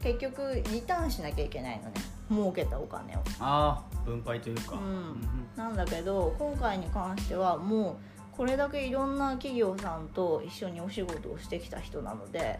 [0.02, 1.92] 結局リターンしなきゃいけないのね。
[2.30, 3.18] 儲けたお金を。
[3.40, 4.76] ああ分配というか。
[4.76, 5.48] うん。
[5.56, 7.96] なんだけど今回に関してはもう
[8.36, 12.58] これだけいろんな企業さんと一緒にお仕事をしてきた人なので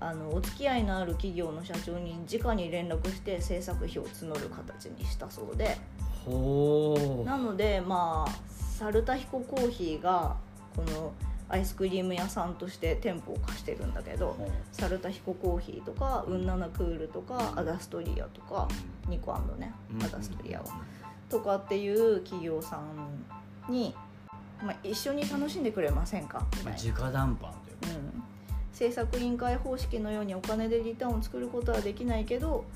[0.00, 5.76] あのお付き合いのある企業の社長に直に連絡して制作費を募る形にしたそうで。
[7.24, 10.36] なのでまあ猿田彦コーヒーが
[10.74, 11.12] この
[11.48, 14.48] アイスクリーム屋さんとして店舗を貸してるんだけどほう。
[14.72, 18.66] 猿田彦コーヒーとかウンナナクールとかアダストリアとか
[19.08, 20.66] ニコねうんアダストリアは。
[21.28, 23.94] とかっていう企業さんに、
[24.62, 26.44] まあ、一緒に楽しんでくれませんか？
[26.52, 28.22] みたいな、まあ直談判といううん、
[28.76, 32.66] 制作委員会方式のようにお金でリターンを作ることはできないけど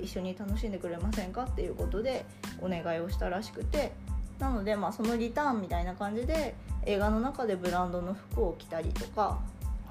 [0.00, 2.26] 一緒に楽しんでくれませんかっていうことで
[2.60, 3.92] お願いをしたらしくて。
[4.40, 9.38] なので、まあ、そのリターンみたいな感じで映画の中でブランドの服を着たりとか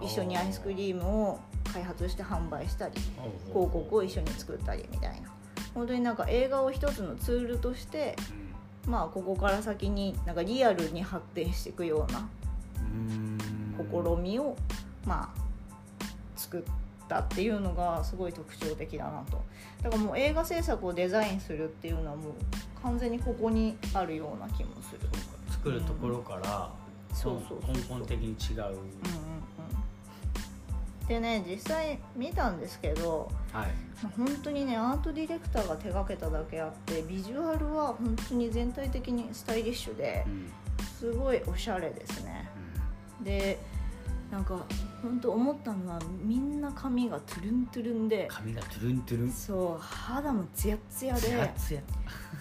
[0.02, 1.39] 一緒にアイスクリームを
[1.71, 2.95] 開発して販売したり
[3.47, 5.30] 広告を一緒に作ったりみたいな。
[5.73, 8.17] 本当になんか映画を一つのツールとして
[8.86, 12.28] まあここから先になんかリアルに発展していくような
[12.78, 13.38] うん。
[13.78, 14.56] 試みを
[15.06, 15.42] まあ
[16.53, 16.63] 作っ
[17.09, 19.41] たっていうのがすごい特徴的だなと。
[19.81, 22.33] だからもう映画制作をデザインするっていうのはもう
[22.81, 24.99] 完全にここにあるような気もする。
[25.49, 26.69] 作るところから
[27.13, 27.75] そうそうそうそう。
[27.75, 28.61] 根本的に違う。
[28.61, 28.77] うんうんう
[31.05, 31.07] ん。
[31.07, 33.67] でね実際見たんですけどはい。
[34.03, 40.51] まあ本当にねアートディレクターが手がけただけあってビジュアルは本当に全体的にスタイリッシュでうん。
[40.99, 42.49] すごいおしゃれですね。
[43.23, 43.59] で
[44.34, 44.60] なんか
[45.04, 48.28] 本当思ったのはみんな髪がトゥルントゥルンで。
[48.32, 49.32] 髪がトゥルントゥルン。
[49.32, 51.82] そう肌もツヤツヤツヤでツヤ。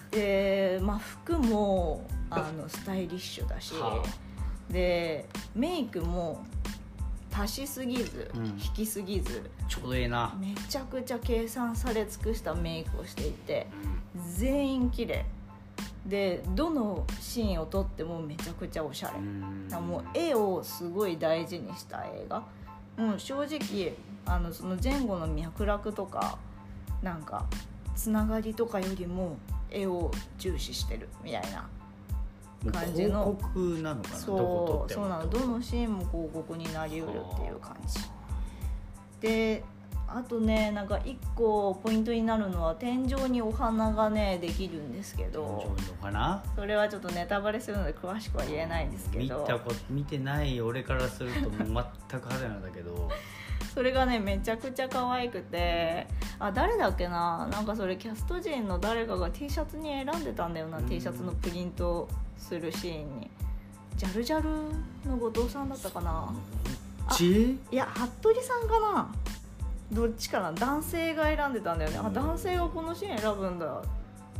[0.09, 4.03] で、まあ、服もあのスタイリッシュだし、は
[4.71, 6.43] でメイクも
[7.31, 8.45] 足しすぎず、うん。
[8.47, 9.51] 引きすぎず。
[9.67, 10.35] ちょうどいいな。
[10.39, 13.67] めちゃくちゃ計算され尽くしたメイクをしていて
[14.35, 15.23] 全員綺麗
[16.05, 22.43] でどのシーンを撮ってもめちゃくちゃおしゃれ、もう絵をすごい大事にした映画。
[22.97, 23.93] もう正直
[24.25, 26.37] あのその前後の脈絡とか
[27.01, 27.45] なんか
[27.95, 29.37] つながりとかよりも
[29.71, 31.67] 絵を重視してるみたいな
[32.71, 33.35] 感じの。
[33.39, 34.15] 広告なのかな？
[34.17, 35.29] そうなの。
[35.29, 37.99] どのシーンも広告になりうるっていう感じ。
[39.21, 39.63] で
[40.15, 53.09] あとねなんか一個ポイントになるのは天井にお花がねできるんですけ天井どのかなそれはちょっとネタバレするので詳しくは言えないんですけ見どたこと見てない俺からすると全く派手なんだけど。
[53.73, 56.05] それがねめちゃくちゃ可愛くて。
[56.37, 57.47] あ誰だっけな？
[57.51, 60.85] なんかそれキャスト陣の誰かが T シャツに選んでたんだよな、うん。
[60.85, 63.31] T シャツのプリントするシーンに。
[63.95, 64.49] ジャルジャル
[65.09, 66.31] の後藤さんだったかな？
[67.11, 67.57] ち？
[67.71, 69.11] いや服部さんかな？
[69.91, 70.53] どっちかな？
[70.53, 71.97] 男性が選んでたんだよね。
[71.97, 73.81] あ男性がこのシーン選ぶんだ。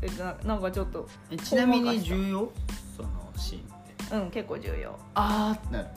[0.02, 1.08] えななんかちょっと。
[1.30, 2.52] えちなみに重要？
[2.96, 3.64] そのシーンっ
[4.10, 4.16] て。
[4.16, 4.98] うん結構重要。
[5.14, 5.88] あーってなる。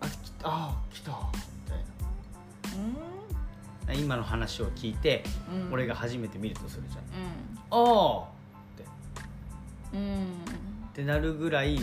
[0.00, 1.12] あ来たあー来た。
[1.12, 1.16] み
[1.70, 1.76] た
[3.90, 3.94] いな。
[4.00, 5.72] 今の話を聞いて、うん。
[5.72, 7.02] 俺が初めて見るとするじゃん。
[7.02, 7.06] う
[7.70, 8.26] ああっ
[9.92, 9.96] て。
[9.96, 10.24] んうん。
[10.24, 10.26] っ
[10.94, 11.78] てなるぐらい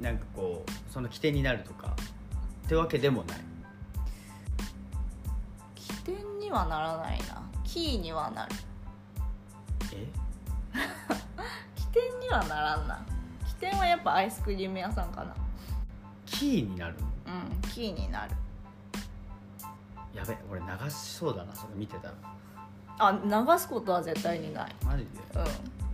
[0.00, 1.94] なんかこうその起点になるとか。
[2.64, 3.40] ってわけでもない
[6.56, 7.42] はならないな。
[7.64, 8.54] キーにはなる。
[9.92, 10.06] え？
[11.76, 13.04] 起点にはならんな。
[13.46, 15.34] 起点はやっぱアイスクリーム屋さんかな。
[16.24, 17.06] キーになるの？
[17.34, 18.32] うんキーになる。
[20.14, 22.14] やべ俺流しそうだなそれ見てたら。
[22.98, 24.74] あ流すことは絶対にない。
[24.84, 25.10] マジで？
[25.38, 25.85] うん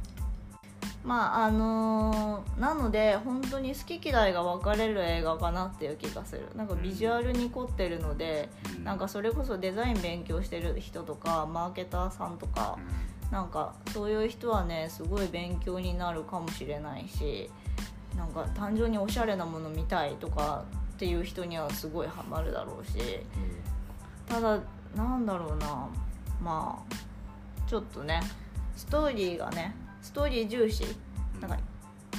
[1.04, 6.42] まああのーなので本当に好き嫌いが分かれる映画かなっていう気がする。
[6.54, 8.84] なんかビジュアルに凝ってるので、うん。
[8.84, 12.78] なんかそれこそデザイン勉強してる人とかマーケターさんとか、
[13.32, 17.50] なんかそういう人はねすごい勉強になるかもしれないし
[18.14, 22.98] なんか単純におしゃれなもの見たいとかっていう人にはすごいハマるだろうし
[24.28, 24.60] ただ
[24.94, 25.88] なんだろうな。
[26.42, 28.20] まあちょっとね
[28.76, 30.84] ストーリーがねストーリー重視。
[31.40, 31.58] なんか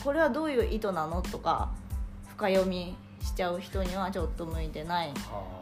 [0.04, 1.70] これはどういう意図なのとか
[2.30, 5.14] 深読みしちゃう人にはちょっと向いてない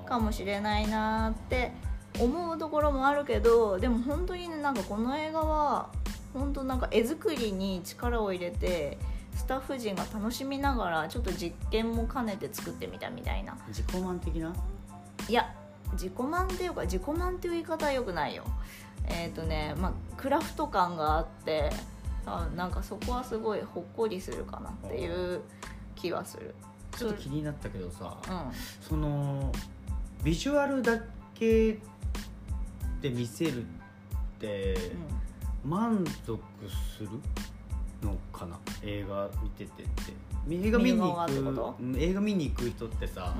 [0.07, 1.71] かもしれないなって
[2.19, 5.89] 思うところもあるけどでも本当にねなんかこの映画は
[6.33, 8.97] 本当なんか絵作りに力を入れて
[9.35, 13.57] スタッフ陣が楽しみながらちょっと実験も兼ねて作ってみたみたいな。
[13.67, 14.53] 自己満的な？
[15.29, 15.53] いや
[15.93, 18.43] 自己満っていうか自己満っていう言い方はよくないよ。
[19.07, 21.69] えっ、とねまあクラフト感があって
[22.25, 25.41] あなんかそこはすごいほっこりするかなっていう
[25.95, 26.53] 気はする。
[26.97, 28.51] ちょっと気になったけどさうん。
[28.81, 29.51] その
[30.23, 30.99] ビジュアルだ
[31.33, 31.79] け
[33.01, 33.65] で見せるっ
[34.39, 34.75] て
[35.65, 36.39] 満足
[36.97, 37.09] する
[38.03, 38.59] のかな？
[38.83, 40.13] 映画見ててって。
[40.49, 43.31] 映画見に行くうん映画見に行く人ってさ、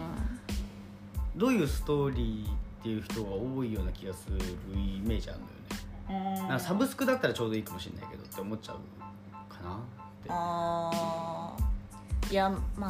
[1.36, 4.38] どういうストーリーっていう人が多いような気がする
[4.72, 5.81] イメージあるんだよね、うん
[6.12, 8.76] なんかサブスクだったらちょうどいいかもしれないけどって思っちゃう
[9.54, 9.80] かなっ
[10.24, 10.30] て。
[10.30, 12.32] あー。
[12.32, 12.88] いや、まあ、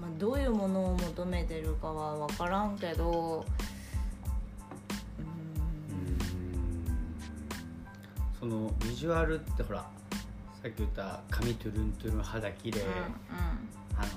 [0.00, 3.44] まあどういうものを求めてるかは分からんけど
[5.18, 5.26] ううん。
[5.26, 6.18] ん
[8.38, 9.80] そのビジュアルってほら
[10.62, 12.86] さっき言った髪トゥルントゥルン肌綺麗、うん
[13.98, 14.08] あの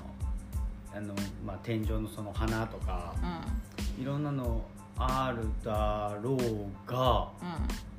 [0.92, 1.14] あの、
[1.46, 3.14] まあ、天井のその花とか。
[3.22, 3.26] う
[3.98, 4.02] ん。
[4.02, 4.62] いろんなの
[4.96, 6.36] あるだろう
[6.90, 7.68] がうん。
[7.68, 7.89] ス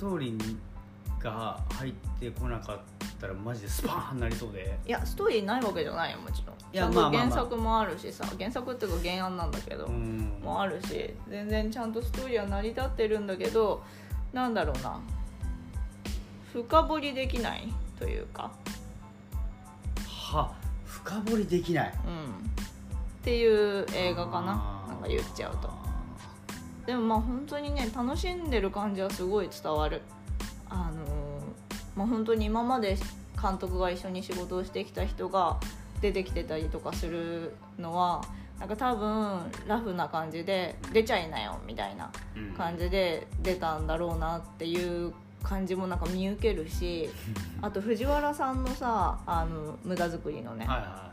[0.00, 2.78] トーリーが入ってこなかっ
[3.20, 4.78] たらマジでスパーンなりそうで。
[4.86, 6.56] いやストーリーないわけじゃないよもちろん。
[6.72, 10.40] いやちゃ原作もあるしさ原作っていうか原案なんだけど、うん。
[10.42, 13.82] もあるし全然ちゃんとストーリーは成り立ってるんだけど
[14.32, 15.00] なんだろうな。
[16.52, 18.50] 深掘りできないというか。
[20.06, 20.52] は
[20.86, 21.92] 深掘りできない。
[22.06, 22.24] うん。
[22.24, 22.28] っ
[23.22, 24.82] ていう映画かな。
[24.88, 25.79] なんか言っちゃうと
[26.90, 30.02] でもまあ本当にね楽しんでる感じはすごい伝わる。
[30.68, 31.40] あのー
[31.94, 32.96] まあ本当に今まで
[33.40, 35.58] 監督が一緒に仕事をしてきた人が
[36.00, 38.24] 出てきてたりとかするのは
[38.58, 42.54] なんか多分ラフな感じで出ちゃいなよみたいなうん。
[42.54, 45.12] 感じで出たんだろうなっていう
[45.44, 47.08] 感じもなんか見受けるし
[47.62, 51.09] あと藤原さんのさあの無駄作りのね、はいは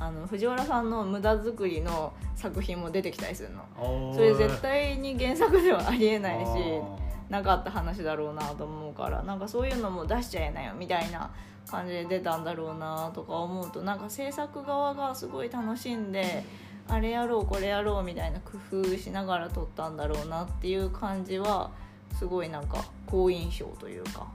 [0.00, 4.12] あの藤原さんの無駄作りの作品も出てきたりするの。
[4.14, 6.52] それ絶対に原作ではありえないし
[7.28, 11.30] なかった話だろうなと思うからなんかそういうのも出しちゃえなよみたいな
[11.68, 16.44] 感じで出たんだろうなとか思うとなんか制作側がすごい楽しんで
[16.88, 21.70] あれやろうこれやろうみたいな工夫しながら撮ったんだろうなっていう感じは
[22.18, 24.26] すごいなんか好印象というか。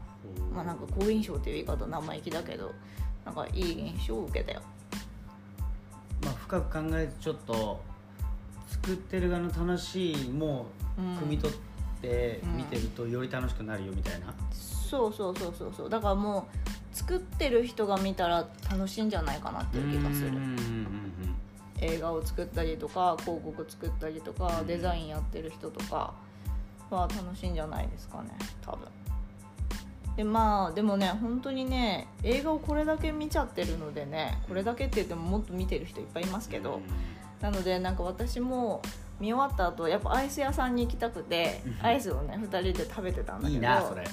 [0.53, 2.73] まあなんか好印象っていう言い方生意気だけど
[3.25, 4.61] なんかいい印象を受けたよ。
[6.23, 7.81] まあ、深く考えてちょっと
[8.67, 11.57] 作ってる側の楽しいもうん汲み取っ
[12.01, 15.89] て見てるとより楽しくなるよみたいな、そうそうそうそうそう。
[15.89, 16.47] だからも
[16.93, 20.27] う作ってる人が見たら楽しいんじゃないかなっていう気がする。
[20.29, 21.15] うんうんうん
[21.81, 26.13] 映画を作ったりとか広告作ったりとかデザインやってる人とか
[26.89, 28.29] は楽しいんじゃないですかね
[28.61, 28.87] 多分
[30.15, 36.81] でまあでもね本当にね映画をこれだけ見ちゃってるのでねこれだけって言ってももっと見てる人いっぱいいますけど、
[37.41, 38.81] なのでなんか私も
[39.19, 41.85] 見終わった後やっぱアイス屋さんに行きたくてうん。
[41.85, 43.49] アイスをね2人で食べてたんだけど。
[43.55, 44.03] いいなそれ。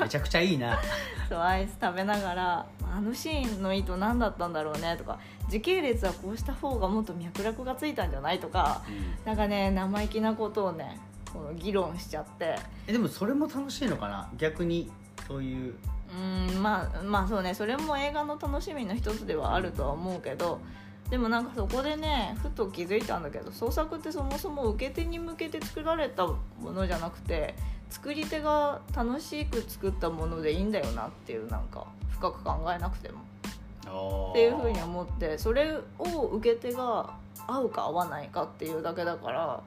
[0.00, 0.78] めちゃくちゃいいな。
[1.28, 8.82] そうアイス食べながらあのシーンの意図何だったんだろうねとか時系列はこうした方がもっと脈絡がついたんじゃないとか
[9.24, 11.00] なんかね生意気なことをね
[11.32, 12.56] この議論しちゃって。
[12.86, 14.28] えでもそれも楽しいのかな？
[14.36, 14.90] 逆に
[15.26, 15.74] そういう。
[16.12, 17.54] うんまあまあそうね。
[17.54, 20.60] それも映画の楽しみの一つではあるとは思うけど
[21.08, 27.54] でもなんかそこでねふと気づいたんだけど創作ってそもそも受け手に向けて作られたものじゃなくて
[27.90, 33.20] 作り手が楽しく作ったものでいいんだよなっていうなんか深く考えなくても。
[33.20, 37.14] っっていうふうに思ってそれを受け手が
[37.46, 39.60] 合うか合わないかっていうだけだから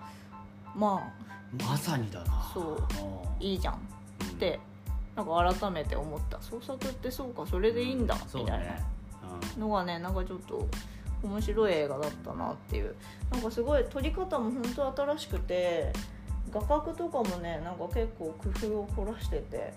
[0.76, 1.14] ま
[1.60, 2.52] まさにだな。
[2.54, 3.78] そうああいいじゃんっ
[4.40, 4.60] て
[5.16, 6.42] なんか改めて思った。
[6.42, 8.82] 創作ってそうかそれでいいんだみたいね。
[9.58, 10.68] なのがねなんかちょっと
[11.24, 12.96] 面白い映画だったなっていう。
[13.32, 15.92] なんかすごい撮り方も本当新しくて
[16.52, 19.74] 画角とかもねなんか結構工夫を凝らしてて。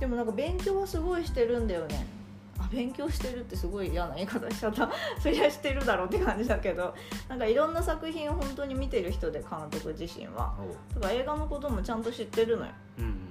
[0.00, 2.06] でもなんか勉強はすごいしてるんだよね。
[2.58, 4.90] あ勉強してるってすごい嫌な言い方しちゃった。
[5.20, 6.94] そりゃしてるだろうって感じだけど。
[7.28, 10.54] なんかいろんな作品を本当に見てる人で監督自身は。
[10.94, 12.72] だから映画のこともちゃんと知ってるのよ。
[12.98, 13.27] うんうん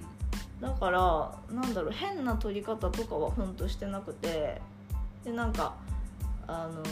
[0.62, 4.62] だからなんだろう変な撮り方とかは本当してなくて
[5.24, 5.76] でなんか
[6.48, 6.88] あのー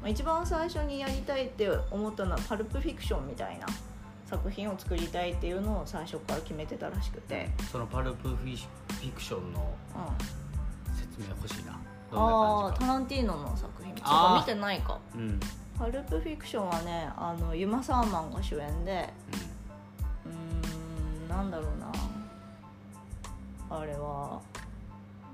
[0.00, 3.66] まあ一番最初にやりたいって思ったのはパルプフィクションみたいな
[4.26, 8.58] 作品を作りたいっていうのを最初から決めてたらしくて、そのパルプフィ
[9.12, 11.80] クションのうん、説明欲しいな。
[12.12, 13.94] どああタランティーノの作品。
[13.94, 14.44] とあー。
[14.44, 14.98] か見てないか。
[15.14, 15.40] うん。
[15.78, 19.08] パルプフィクションはねあのユマ・サーマンが主演で
[20.26, 21.92] うーんなんだろうな
[23.70, 24.40] あれは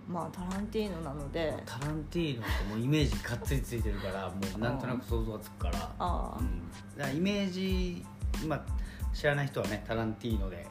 [0.08, 1.54] まあタランティーノなので。
[1.64, 5.78] タランティーノってもうイメージがっつりついてるからもうなんとなく想像がつくから。
[5.78, 6.70] ああ、うん。
[6.98, 8.04] だからイメージ
[8.46, 8.62] まあ
[9.14, 10.66] 知らない人はねタランティーノで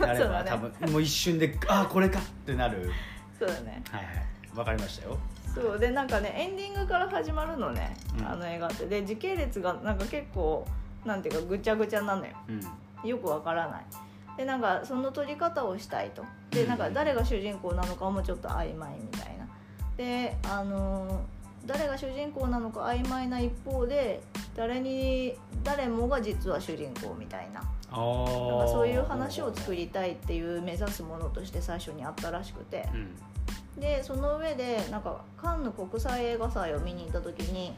[0.00, 0.50] やれば、 ね。
[0.50, 2.90] 多分もう一瞬でああこれかってなる。
[3.38, 3.82] そうだね。
[3.90, 4.26] はいはい。
[4.56, 5.18] わかりましたよ。
[5.54, 5.78] そう。
[5.78, 8.26] でなんかねエンディングから始まるのね、うん。
[8.26, 8.86] あの映画って。
[8.86, 10.66] で時系列がなんか結構
[11.04, 12.32] なんていうかぐちゃぐちゃなのよ。
[12.48, 13.08] うん。
[13.08, 13.84] よくわからない。
[14.36, 16.24] でなんかその撮り方をしたいと
[16.56, 19.46] でうんなんか誰が主人公なのかもちょっと曖昧みたいな。
[19.96, 21.36] であのー
[21.66, 24.22] 誰が主人公なのか曖昧な一方で
[24.54, 25.34] 誰に
[25.64, 27.60] 誰もが実は主人公みたいな。
[27.60, 32.88] あなんかそういう話を作りりたいっていう目指すものとして最初にあったらしくて。
[32.94, 33.80] うん。
[33.80, 37.74] でその上でなんかカンヌ国際映画祭を見に行った時に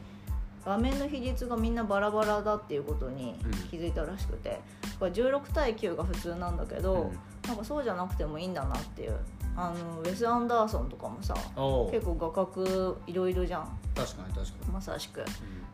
[0.64, 3.34] 画面の比率がみんなバラバラだっていうことに
[3.70, 9.16] 気づいたらしくて、だから16対9が普通なんだけど、うんなんかそうじゃなくてもいいんだなっていう。
[9.61, 13.78] あのウェス・アンダーソンとかもさおお結構画角いろいろじゃん。
[13.93, 15.20] 確かに確かに、まさしく。
[15.20, 15.26] うん。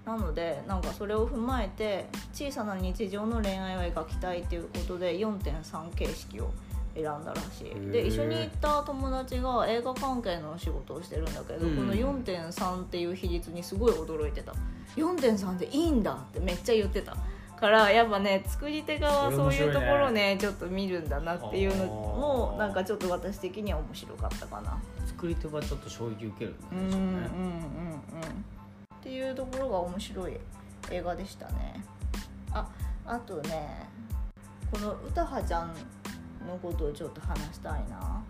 [0.07, 6.51] なのでなんかそれを踏まえて小さな日常の恋愛を描きたいっていうことで4.3形式を
[6.95, 7.91] 選んだらしい。
[7.93, 11.77] で一緒に行った友達が映画関係の仕事をしてるんだけど、うん。
[11.77, 14.55] この4.3っていう比率にすごい驚いてた。
[14.97, 17.15] 4.3でいいんだってめっちゃ言ってた
[17.59, 24.78] からやっぱね作り手側はそういうところねちょっと見るんだなっていうのもなんかちょっと私的には面白かったかな。
[25.07, 27.24] 作り手はちょっと衝撃受けるんうんうんうんうんうね
[28.96, 30.36] っていうところが面白い
[30.90, 31.84] 映画でしたね。
[32.52, 32.68] あ
[33.07, 33.88] あとね
[34.70, 35.68] この詩葉ちゃん
[36.46, 38.22] のことをちょっと話したいな。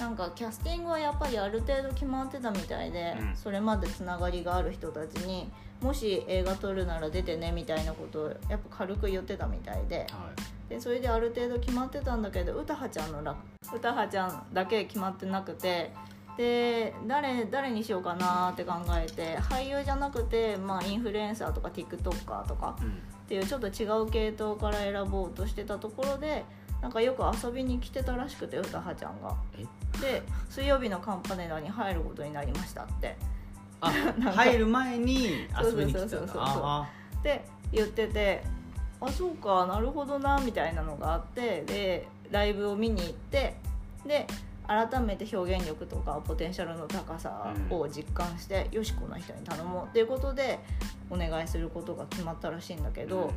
[0.00, 3.36] なんかキャスティングはやっぱりある程度決まってたみたいで、うん。
[3.36, 5.50] それまでつながりがある人たちに
[5.82, 9.98] もし映画撮るなら出てねみたいなことをやっぱ軽く言ってたみたいで。
[9.98, 10.08] はい。
[10.70, 15.92] でそれである程度決まってたんだけど詩葉ちゃんのら詩葉ちゃんだけ決まってなくて。
[16.34, 22.88] で誰誰にしようかなって考えて俳優じゃなくて、まあ、インフルエンサーとか TikToker とかうん。
[22.88, 22.92] っ
[23.28, 26.44] ていうちょっと違う系統から選ぼうとしてたところで
[26.80, 29.36] なんかよく遊びに来てたらしくて詩葉ちゃんが。
[29.58, 29.66] え？
[30.00, 33.18] で水曜日のカンパネラに入ることになりましたって
[33.82, 33.90] あ
[34.32, 36.18] 入る前に遊びに来てたんだそうそう。
[36.18, 38.42] そうそうそうあって言ってて
[39.00, 43.56] あそうかなるほどなみたいなのがあってでライブを見に行って
[44.06, 44.26] で
[44.66, 50.60] 改めて表現力とかポテンシャルの高さを実感して、よしこの人に頼もうっていうことで
[51.10, 53.32] お願いすることが決まったらしいんだけーど、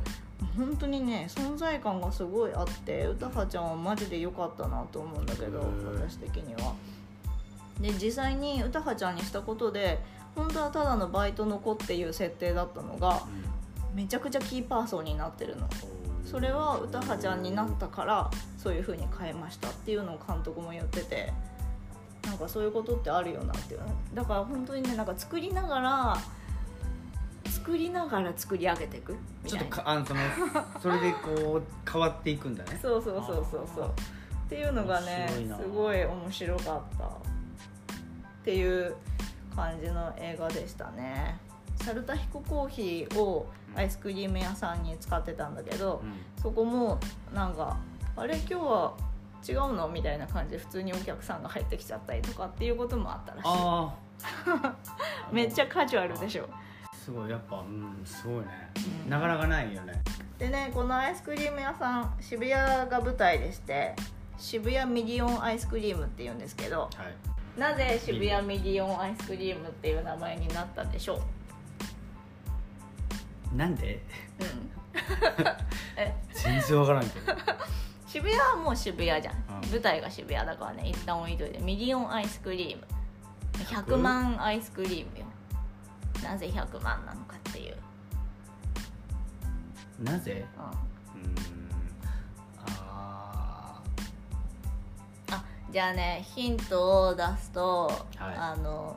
[0.56, 5.66] 本当にね存在感がすごいあって詩葉ちゃんはマジで良かったなと思うんだけど
[5.96, 6.74] 私的には。
[7.80, 9.98] で実際に詩葉ちゃんにしたことで
[10.36, 13.56] 本当はただのバイトの子っていう設定だったのがうん。
[13.96, 15.62] めちゃくちゃキーパーソンになってるの。
[15.62, 21.32] うんそれは詩葉ちゃんになったからそういう風に変えましたっていうのを監督も言ってて
[22.24, 23.80] なんかそういうことってあるよなっていう
[24.12, 26.18] だから本当にねなんか作りながら
[27.44, 29.14] 作りながら作り上げていく
[29.44, 29.76] みちょたいな。
[29.76, 30.20] っとかあのその
[30.82, 32.78] それでこう変わっていくんだね。
[32.82, 33.86] そうそうそうそうそう。
[33.86, 37.10] っていうのがねすごい面白かったっ
[38.44, 38.96] ていう
[39.56, 41.38] 感じの映画でしたね。
[41.76, 46.14] サルタヒココーヒーをアイスクリーム屋さんに使ってたんだけど、うん。
[46.42, 46.98] そこも
[47.34, 47.76] なんか
[48.16, 48.94] 「あれ今日は
[49.46, 55.32] 違うの?」みたいな感じで普通にお客さんが入ってきちゃったりとかっていうこともあったらしい。
[55.34, 56.48] めっちゃカジュアルでしょ。
[56.92, 57.30] すごい。
[57.30, 58.70] やっぱうんすごいね、
[59.04, 59.10] うん。
[59.10, 60.02] なかなかないよね。
[60.38, 62.52] でねこのアイスクリーム屋さん渋谷
[62.90, 63.94] が舞台でして
[64.38, 71.20] 渋谷ミリオンアイスクリームっていうんですけどはいなぜ渋谷ミリオンアイスクリームっていう名前になったんでしょ
[73.52, 73.56] う？
[73.56, 74.02] なんで？
[74.40, 74.70] うん。
[75.96, 76.14] え？
[76.34, 77.32] 全然わからんけど。
[78.06, 79.70] 渋谷はもう渋谷じゃん、うん。
[79.70, 80.88] 舞台が渋谷だからね。
[80.88, 81.58] 一旦置いといて。
[81.58, 82.86] ミリオンアイスクリーム。
[83.54, 85.24] 100万アイスクリームよ。
[86.22, 87.76] なぜ100万なのかっていう、
[90.00, 90.44] なぜ？
[90.56, 91.55] うん、うーん
[95.72, 97.86] じゃあねヒントを出すと、
[98.16, 98.36] はい。
[98.36, 98.96] あの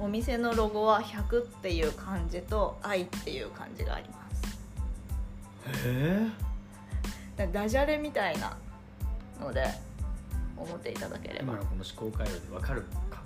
[0.00, 4.58] お店のロゴは100っていう漢字と愛っていう漢字があります。
[5.86, 6.28] へえ。
[7.36, 8.56] だダジャレみたいな
[9.40, 9.66] ので
[10.56, 11.52] 思っていただければ。
[11.52, 13.22] 今のこの思考回路でわかるか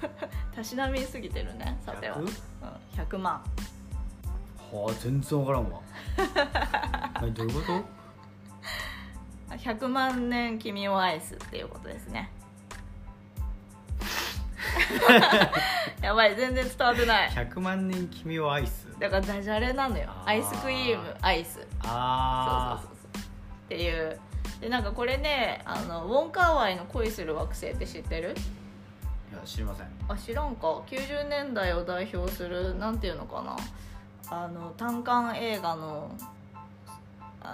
[0.54, 2.20] たしなみすぎてるねさては、100?
[2.20, 2.28] うん、
[3.02, 3.42] 100万。
[4.72, 5.80] なはあ全然わからんわ。
[7.20, 7.97] 何どういうこと？
[9.58, 12.30] 100万年君を愛すっていうことですね。
[16.02, 17.30] やばい全然伝わってない。
[17.30, 18.86] 100万年君を愛す？
[18.98, 20.10] だからダジャレなのよ。
[20.24, 23.22] アイスクリームアイスそうあそうそうそう。
[23.22, 24.18] っていう。
[24.60, 28.34] でなんかこれねあのウォンカーワイの恋する惑星って知ってる？
[29.32, 29.86] あいや知りません。
[30.08, 30.68] あ知らんか。
[30.86, 33.56] 90年代を代表するなんていうのかな。
[34.30, 36.10] あの単館映画の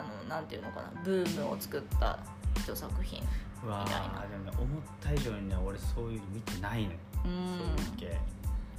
[0.01, 2.19] あのなんていうのかなブームを作った
[2.57, 3.21] 一作品
[3.63, 4.25] みたいな。
[4.27, 8.21] ーでもね思った以上にね俺そういうの見てないのよ、うそういうん系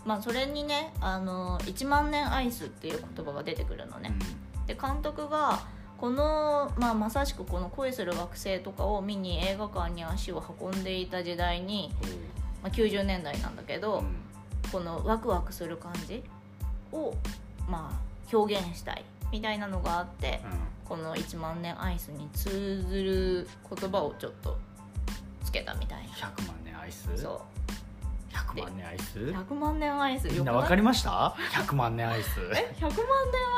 [0.05, 4.13] まあそれにねあの1万年アイスっていう言葉が出てくるのね、
[4.68, 5.66] で監督が
[5.97, 11.91] この、まあ、まさしくこの恋する惑星とかを見に映画館に足を運んでいた時代に、
[12.61, 14.16] まあ、90年代なんだけど、うん。
[14.72, 16.24] このワクワクする感じ
[16.91, 17.13] を、
[17.70, 20.41] まあ、表現したいみたいなのがあって、
[20.86, 24.58] この1万年アイスに通ずる言葉をちょっと
[25.44, 27.08] つけたみたい100万年アイス？
[27.08, 27.42] なそ
[28.32, 29.20] 100万年アイス？
[29.20, 32.40] う100万年アイスみんな分かりました？100万年アイス。
[32.54, 33.02] え100万年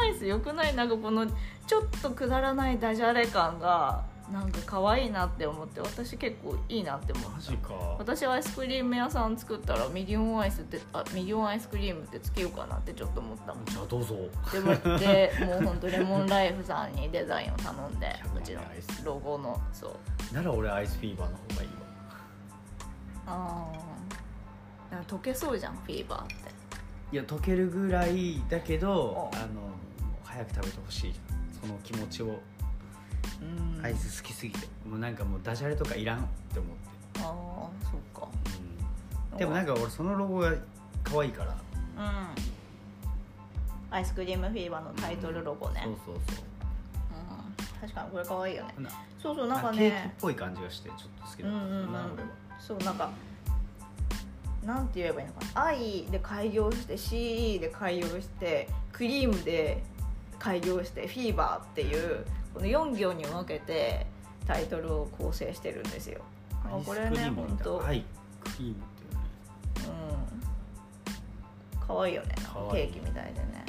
[0.02, 0.76] アイスよくない？
[0.76, 7.74] なんかこのちょっとくだらないダジャレ感がなんか可愛いなって思って私結構いいなって思ったマジか。
[7.98, 13.66] 私アイスクリーム屋さん作ったらミリオンアイスってあミリオンアイスクリームってつけようかなってちょっと思ったもん。
[13.66, 14.16] じゃあどうぞ。
[14.52, 18.62] でもでもうほんとレモンライフさんにデザインを頼んで 100うちの
[19.06, 19.98] ロゴのそ
[20.32, 20.34] う。
[20.36, 21.74] なら俺アイスフィーバーの方がいいわ。
[23.28, 23.72] あ
[24.92, 26.36] あ溶けそうじゃんフィーバーって。
[27.14, 29.32] いや溶けるぐらいだけどお。
[29.34, 29.46] あの
[30.26, 31.14] 早く食べてほしい。
[31.62, 32.40] その気持ちを
[33.42, 33.86] うん。
[33.86, 34.68] アイス好きすぎて。
[34.88, 36.22] もうなんかもうダジャレとかいらんっ
[36.54, 36.72] て思っ
[37.14, 38.28] て、ああそっか。
[39.32, 40.54] うん、でもなんか俺そのロゴが
[41.04, 41.56] 可愛いから。
[41.98, 42.28] うん。
[43.90, 46.46] アイスクリームフィーバーのタイトルロゴね、そうそうそう
[47.82, 48.74] うん、確かにこれ可愛いよね。
[48.80, 48.90] な
[49.22, 51.58] そうそうなんかケーキっねぽい感じがしてちょっと好きだった。
[51.58, 51.94] うんうんうん。
[51.94, 52.30] な俺は。
[52.60, 53.10] そうなんか
[54.66, 59.82] なんて言えばいいのかな「愛」で開業して CE で開業してクリームで
[60.38, 62.26] 開業して「フィーバー」っていう
[62.58, 64.08] この4行に分けて
[64.48, 66.22] タイトルを構成してるんですよ。
[66.66, 67.86] あこれね本当。
[67.86, 68.04] アイ
[68.40, 70.00] クリームっていうね。
[71.78, 71.88] うん。
[71.88, 72.30] 可愛いよね。
[72.72, 73.64] ケーキみたいでね。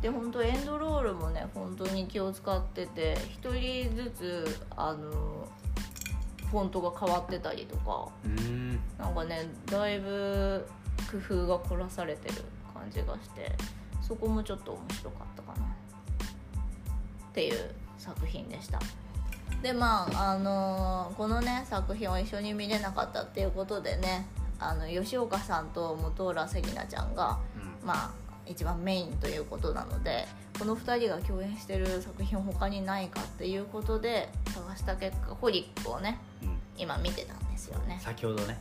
[0.00, 5.48] で本当エンドロールもね本当に気を使ってて1人ずつあの
[6.52, 8.10] フォントが変わってたりとか。
[8.28, 8.78] ん。
[8.96, 10.64] なんかねだいぶ
[11.10, 12.34] 工夫が凝らされてる
[12.72, 13.50] 感じがして
[14.00, 15.66] そこもちょっと面白かったかな。
[17.30, 18.80] っていう作品でした。
[19.62, 24.26] でまああのーこのね作品を一緒に見れなかったっていうことでね
[24.58, 27.38] あの吉岡さんと本浦瀬里奈ちゃんが
[27.82, 27.86] うん。
[27.86, 28.10] まあ
[28.46, 30.26] 一番メインということなので
[30.58, 36.58] この2人が共演してる作品他にないかっていうことで探した結果ホリックをねうん。
[36.76, 37.98] 今見てたんですよね。
[38.02, 38.58] 先ほどね。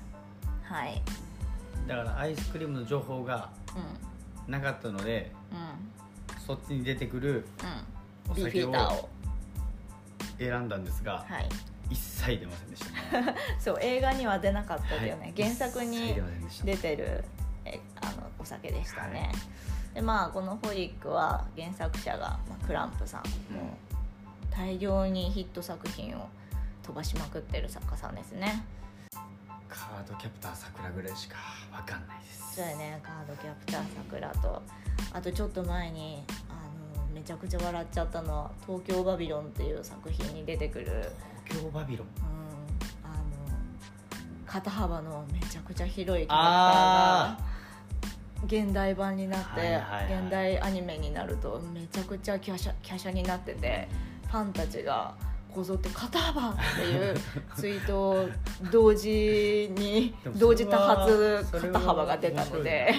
[0.64, 1.02] はい。
[1.88, 3.50] だからアイスクリームの情報が
[4.48, 4.52] うん。
[4.52, 6.40] なかったのでうん。
[6.40, 7.93] そっちに出てくるうん
[8.36, 9.10] ビーフィーターを。
[10.40, 11.50] 選んだんですがはい。
[11.90, 13.36] 一切出ませんでしたね。
[13.60, 15.34] そう映画には出なかったっていうね、はい。
[15.36, 16.16] 原作に
[16.64, 17.24] 出てる
[17.66, 19.96] えあのお酒でしたね、はい。
[19.96, 23.66] でまあこのホリックは原作者が、まあ、クランプさん、もう
[24.50, 26.30] 大量にヒット作品を
[26.84, 28.64] 飛ばしまくってる作家さんですね。
[29.70, 31.38] カードキャプター桜ぐらいしか
[31.72, 32.56] わかんないです。
[32.56, 34.62] そうやねカードキャプターさくらと
[35.12, 36.63] あとちょっと前にあ
[37.24, 41.12] ちゃくちゃ笑っちゃったのは「東京バビロン」っていう作品に出てくる。
[41.46, 42.08] 東京バビロン？
[42.08, 42.24] うん。
[43.04, 43.24] あの
[44.46, 47.38] 肩幅のめちゃくちゃ広いキャラクターあ
[48.42, 50.22] が現代版になって、はいはいはい。
[50.22, 53.88] 現代アニメになるとめちゃくちゃ華奢華奢になってて
[54.28, 55.16] ファンたちが
[55.54, 57.16] こぞって「肩幅!」っていう
[57.56, 58.30] ツイートを
[58.72, 62.94] 同時に同時多発肩幅が出たので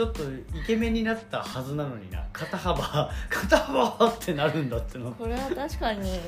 [0.00, 2.26] ちょっとイケメンになったはずなのにな。
[2.32, 5.12] 肩幅 肩幅ってなるんだっての。
[5.12, 6.18] これは確かに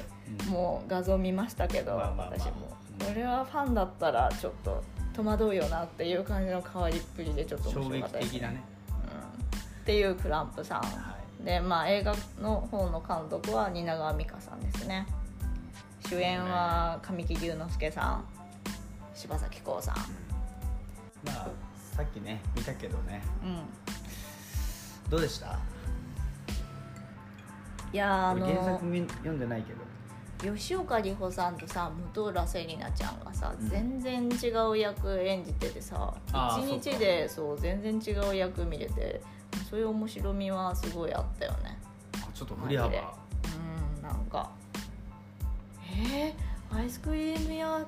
[0.50, 2.52] もう画像見ましたけど、私も。
[2.98, 8.62] これはファンだったらちょっと戸惑うよなっていう感じの変わりっぷりでちょっと面白かったです的だね。
[8.90, 15.06] うん、っていうクランプさん、はでまあ映画の方の監督は蜷川美香さんですね。
[16.06, 18.24] 主演は神木隆之介さん。
[19.14, 19.96] 柴咲コウさん。
[21.24, 23.22] まあさっきね見たけどね。
[23.45, 25.11] うん。
[25.11, 25.59] どうでした？
[27.93, 29.80] いやーあ俺原作読んでないけど。
[30.55, 33.68] 吉岡里帆さんとさ本浦瀬里奈ちゃんがさ、うん。
[33.68, 36.12] 全然違う役演じててさ
[36.59, 39.20] 一日でそう全然違う役見れて
[39.70, 41.78] そういう面白みはすごいあったよね。
[42.14, 43.05] あちょっと振り幅マジで。
[43.99, 44.51] うんなんか。
[45.95, 47.86] えー、アイスクリーム屋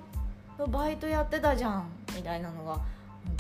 [0.58, 2.78] のバイトやってたじゃんみたいなのが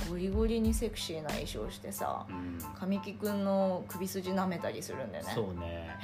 [0.08, 2.58] ゴリゴリにセクシーな衣装してさうん。
[2.78, 5.32] 神木くんの首筋舐めたりするんだよね。
[5.34, 5.96] そうね。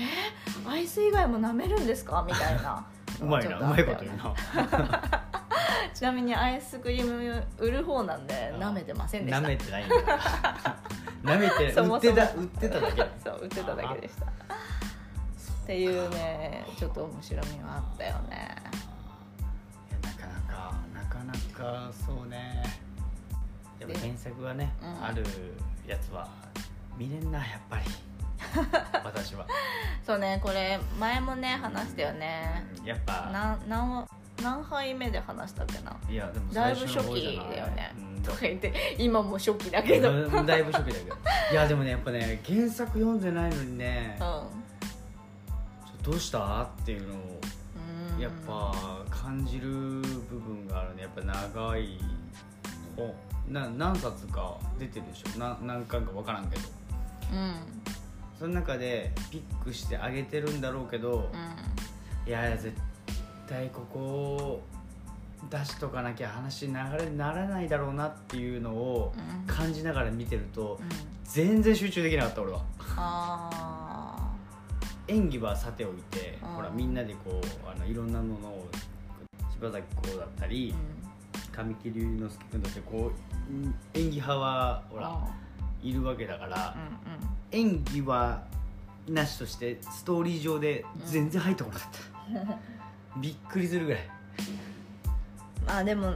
[0.66, 2.24] アイス以外も舐めるんですか？
[2.26, 2.86] みたいな。
[3.20, 3.58] うまいな。
[3.58, 4.34] うまいこと言うな。
[5.94, 9.42] ちなみにアイスクリーム売る方なんで舐めてませんでした。
[9.44, 9.96] 舐めてないんだ
[11.24, 13.06] 舐めて売ってた売ってただけ。
[13.22, 14.24] そう売ってただけでした。
[14.26, 14.28] っ
[15.66, 18.56] ていうねちょっと面白みはあったよね。
[20.02, 21.32] なかなかなかな
[21.86, 22.62] かそうね
[23.92, 25.04] やっぱ原作がね、うん。
[25.04, 25.24] ある
[25.86, 26.28] やつは
[26.96, 27.82] 見れんなやっぱり。
[29.04, 29.46] 私は、
[30.04, 32.64] そうねこれ前もね話したよね。
[32.78, 33.30] うんやっぱ。
[33.32, 34.06] な何
[34.42, 35.94] 何杯目で話したっけな？
[36.08, 38.22] いやでもだいぶ最初期だよね、うん。
[38.22, 40.10] とか言って今も初期だけど。
[40.10, 41.16] うんだいぶ初期だけど。
[41.52, 44.50] いやでもねやっぱね原作読んでないのにね、ちょ
[46.02, 46.62] どうした？
[46.62, 47.40] っていうのを
[48.14, 48.20] うん。
[48.20, 51.02] やっぱ感じる部分があるね。
[51.02, 51.98] やっぱ長い
[52.96, 53.14] 本
[53.50, 55.38] な何冊か出てるでしょ。
[55.38, 56.62] な何巻か分からんけど。
[57.32, 57.54] うん。
[58.38, 61.30] その中でピックしてあげてるんだろうけど、
[62.26, 62.74] いやいや絶
[63.48, 64.62] 対ここを
[65.50, 69.54] 出しとかなきゃ話流れにならないだろうなっていうのをうん。
[69.54, 70.88] 感じながら見てるとうん。
[71.24, 72.62] 全然集中できなかった俺は。
[72.96, 74.30] あ
[75.08, 76.48] 演技はさておいてうん。
[76.54, 78.68] ほらみんなでこうあのいろんなものを
[79.52, 80.99] 柴咲コウだったーりうん
[81.52, 83.12] 神木隆之介君だってこ
[83.50, 85.28] ううん演技派はほらあ
[85.82, 87.74] いるわけだからーうん。
[87.76, 88.42] 演技は
[89.08, 92.58] なしとしてストーリー上で全然入ってこなかっ
[93.14, 94.02] た、 びっくりするぐらい。
[94.02, 94.70] うん
[95.66, 96.14] まあでも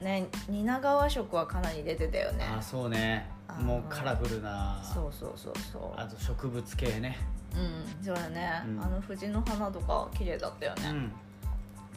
[0.00, 2.44] ね蜷川色はかなり出てたよね。
[2.44, 3.28] ああそうね。
[3.60, 6.00] もうカラフルなそうそうそうそう。
[6.00, 7.18] あと植物系ね。
[7.54, 8.82] うんそうだね、うん。
[8.82, 10.88] あの藤の花とか綺麗だったよね。
[10.88, 11.12] うん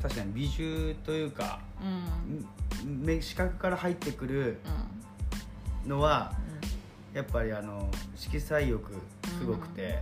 [0.01, 2.35] 確かに美獣というかうん。
[2.35, 2.47] うん
[2.85, 4.59] 目視覚から入ってくる
[5.85, 6.31] のは
[7.13, 8.93] やっぱりあの色彩欲
[9.39, 10.01] すごくて、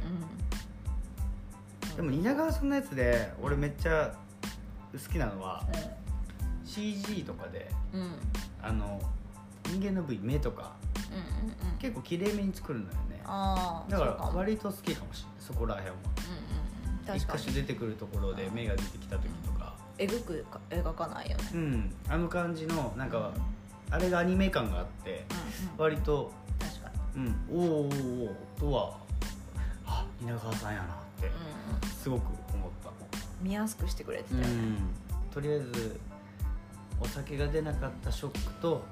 [1.95, 4.13] でも蜷川さんのやつで俺めっちゃ
[4.91, 5.63] 好きなのは
[6.65, 8.01] CG とかでうん。
[8.01, 8.13] うんうん
[8.61, 9.01] あの
[9.67, 10.73] 人間の部位目とか
[11.09, 11.77] うんうんうん。
[11.77, 13.21] 結構綺麗めに作るのよね。
[13.25, 15.33] ああだから割と好きかもしれない。
[15.39, 15.97] そこら辺は。
[16.03, 17.17] うんうんうん。
[17.17, 19.54] 一箇所出てくるところで目が出てきた時とか
[19.97, 21.43] えぐくか描かないよね。
[21.53, 25.25] うんあの感じのなんかうんあれがアニメ感があって
[25.77, 27.25] うん割と確かに。
[27.25, 28.97] うんおーおーおーとは
[29.85, 30.87] あ蜷川さんやなっ
[31.21, 31.89] てうんうん。
[31.89, 32.23] すごく
[32.53, 32.89] 思った。
[33.41, 34.53] 見やすくしてくれてたうよね。
[34.53, 34.77] ん。
[35.31, 35.99] とりあえず
[36.99, 38.83] お酒が出なかったショックと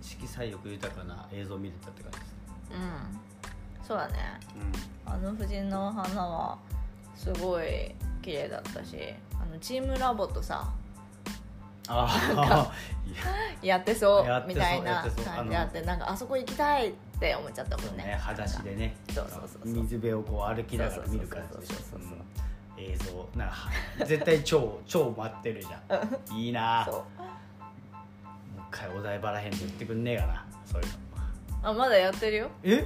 [0.00, 2.32] 色彩欲豊かな映像を見れたって感じです
[2.72, 3.86] うんうん。
[3.86, 4.40] そうだね。
[5.06, 5.12] うん。
[5.12, 6.58] あの藤の花は
[7.14, 8.96] すごい綺麗だったし
[9.34, 10.72] あのチームラボとさ
[11.88, 12.72] あ
[13.60, 18.04] や やってそうみたいな感じあってなんかあそこ行きたいって思っちゃったもんね。
[18.04, 18.96] ね裸足でね。
[19.12, 21.76] そうそうそう水辺をこう歩きながら見る感じでしょ
[22.78, 23.56] 映像なんか
[24.06, 26.38] 絶対超 超待ってるじゃん。
[26.38, 26.86] いいな。
[26.88, 30.94] もう一回お台場らへんで言ってくんねえかなそういうの。
[31.68, 32.50] あまだやってるよ。
[32.62, 32.84] え？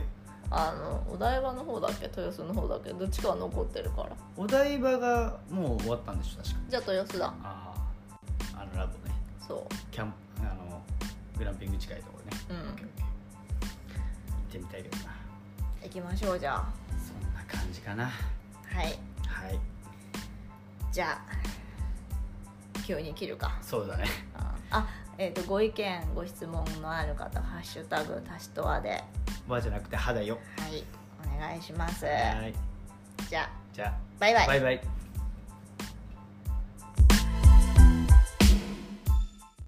[0.51, 2.05] あのお台場の方だっけ？
[2.05, 2.93] 豊洲の方だっけ？
[2.93, 4.11] どっちかは残ってるから。
[4.37, 6.57] お台場がもう終わったんでしょ確か。
[6.69, 7.35] じゃあ豊洲だ。
[7.43, 7.75] あ
[8.55, 9.15] ああのラボね。
[9.47, 10.83] そキャンプあの
[11.39, 12.57] グランピング近いところね、うん。
[12.57, 13.05] オッケーオッケー。
[13.05, 13.07] 行
[14.49, 15.13] ってみたいけどな。
[15.83, 16.65] う行きましょうじゃあ。
[16.99, 18.05] そんな感じかな。
[18.05, 18.11] は
[18.83, 18.87] い。
[19.27, 19.59] はい。
[20.93, 23.59] じゃあ急に切るか。
[23.61, 24.05] そうだね。
[24.35, 24.87] ああ
[25.19, 29.03] えっ、とご意見ご質問のある方「ハッシュタグたしとわ」で。
[29.49, 30.39] わじゃなくて歯だよ。
[30.59, 30.85] はい
[31.37, 32.05] お願いします。
[32.05, 32.11] は
[32.47, 32.55] い。
[33.29, 33.95] じゃあじゃあ。
[34.19, 34.47] バイバイ。
[34.47, 34.81] バイバイ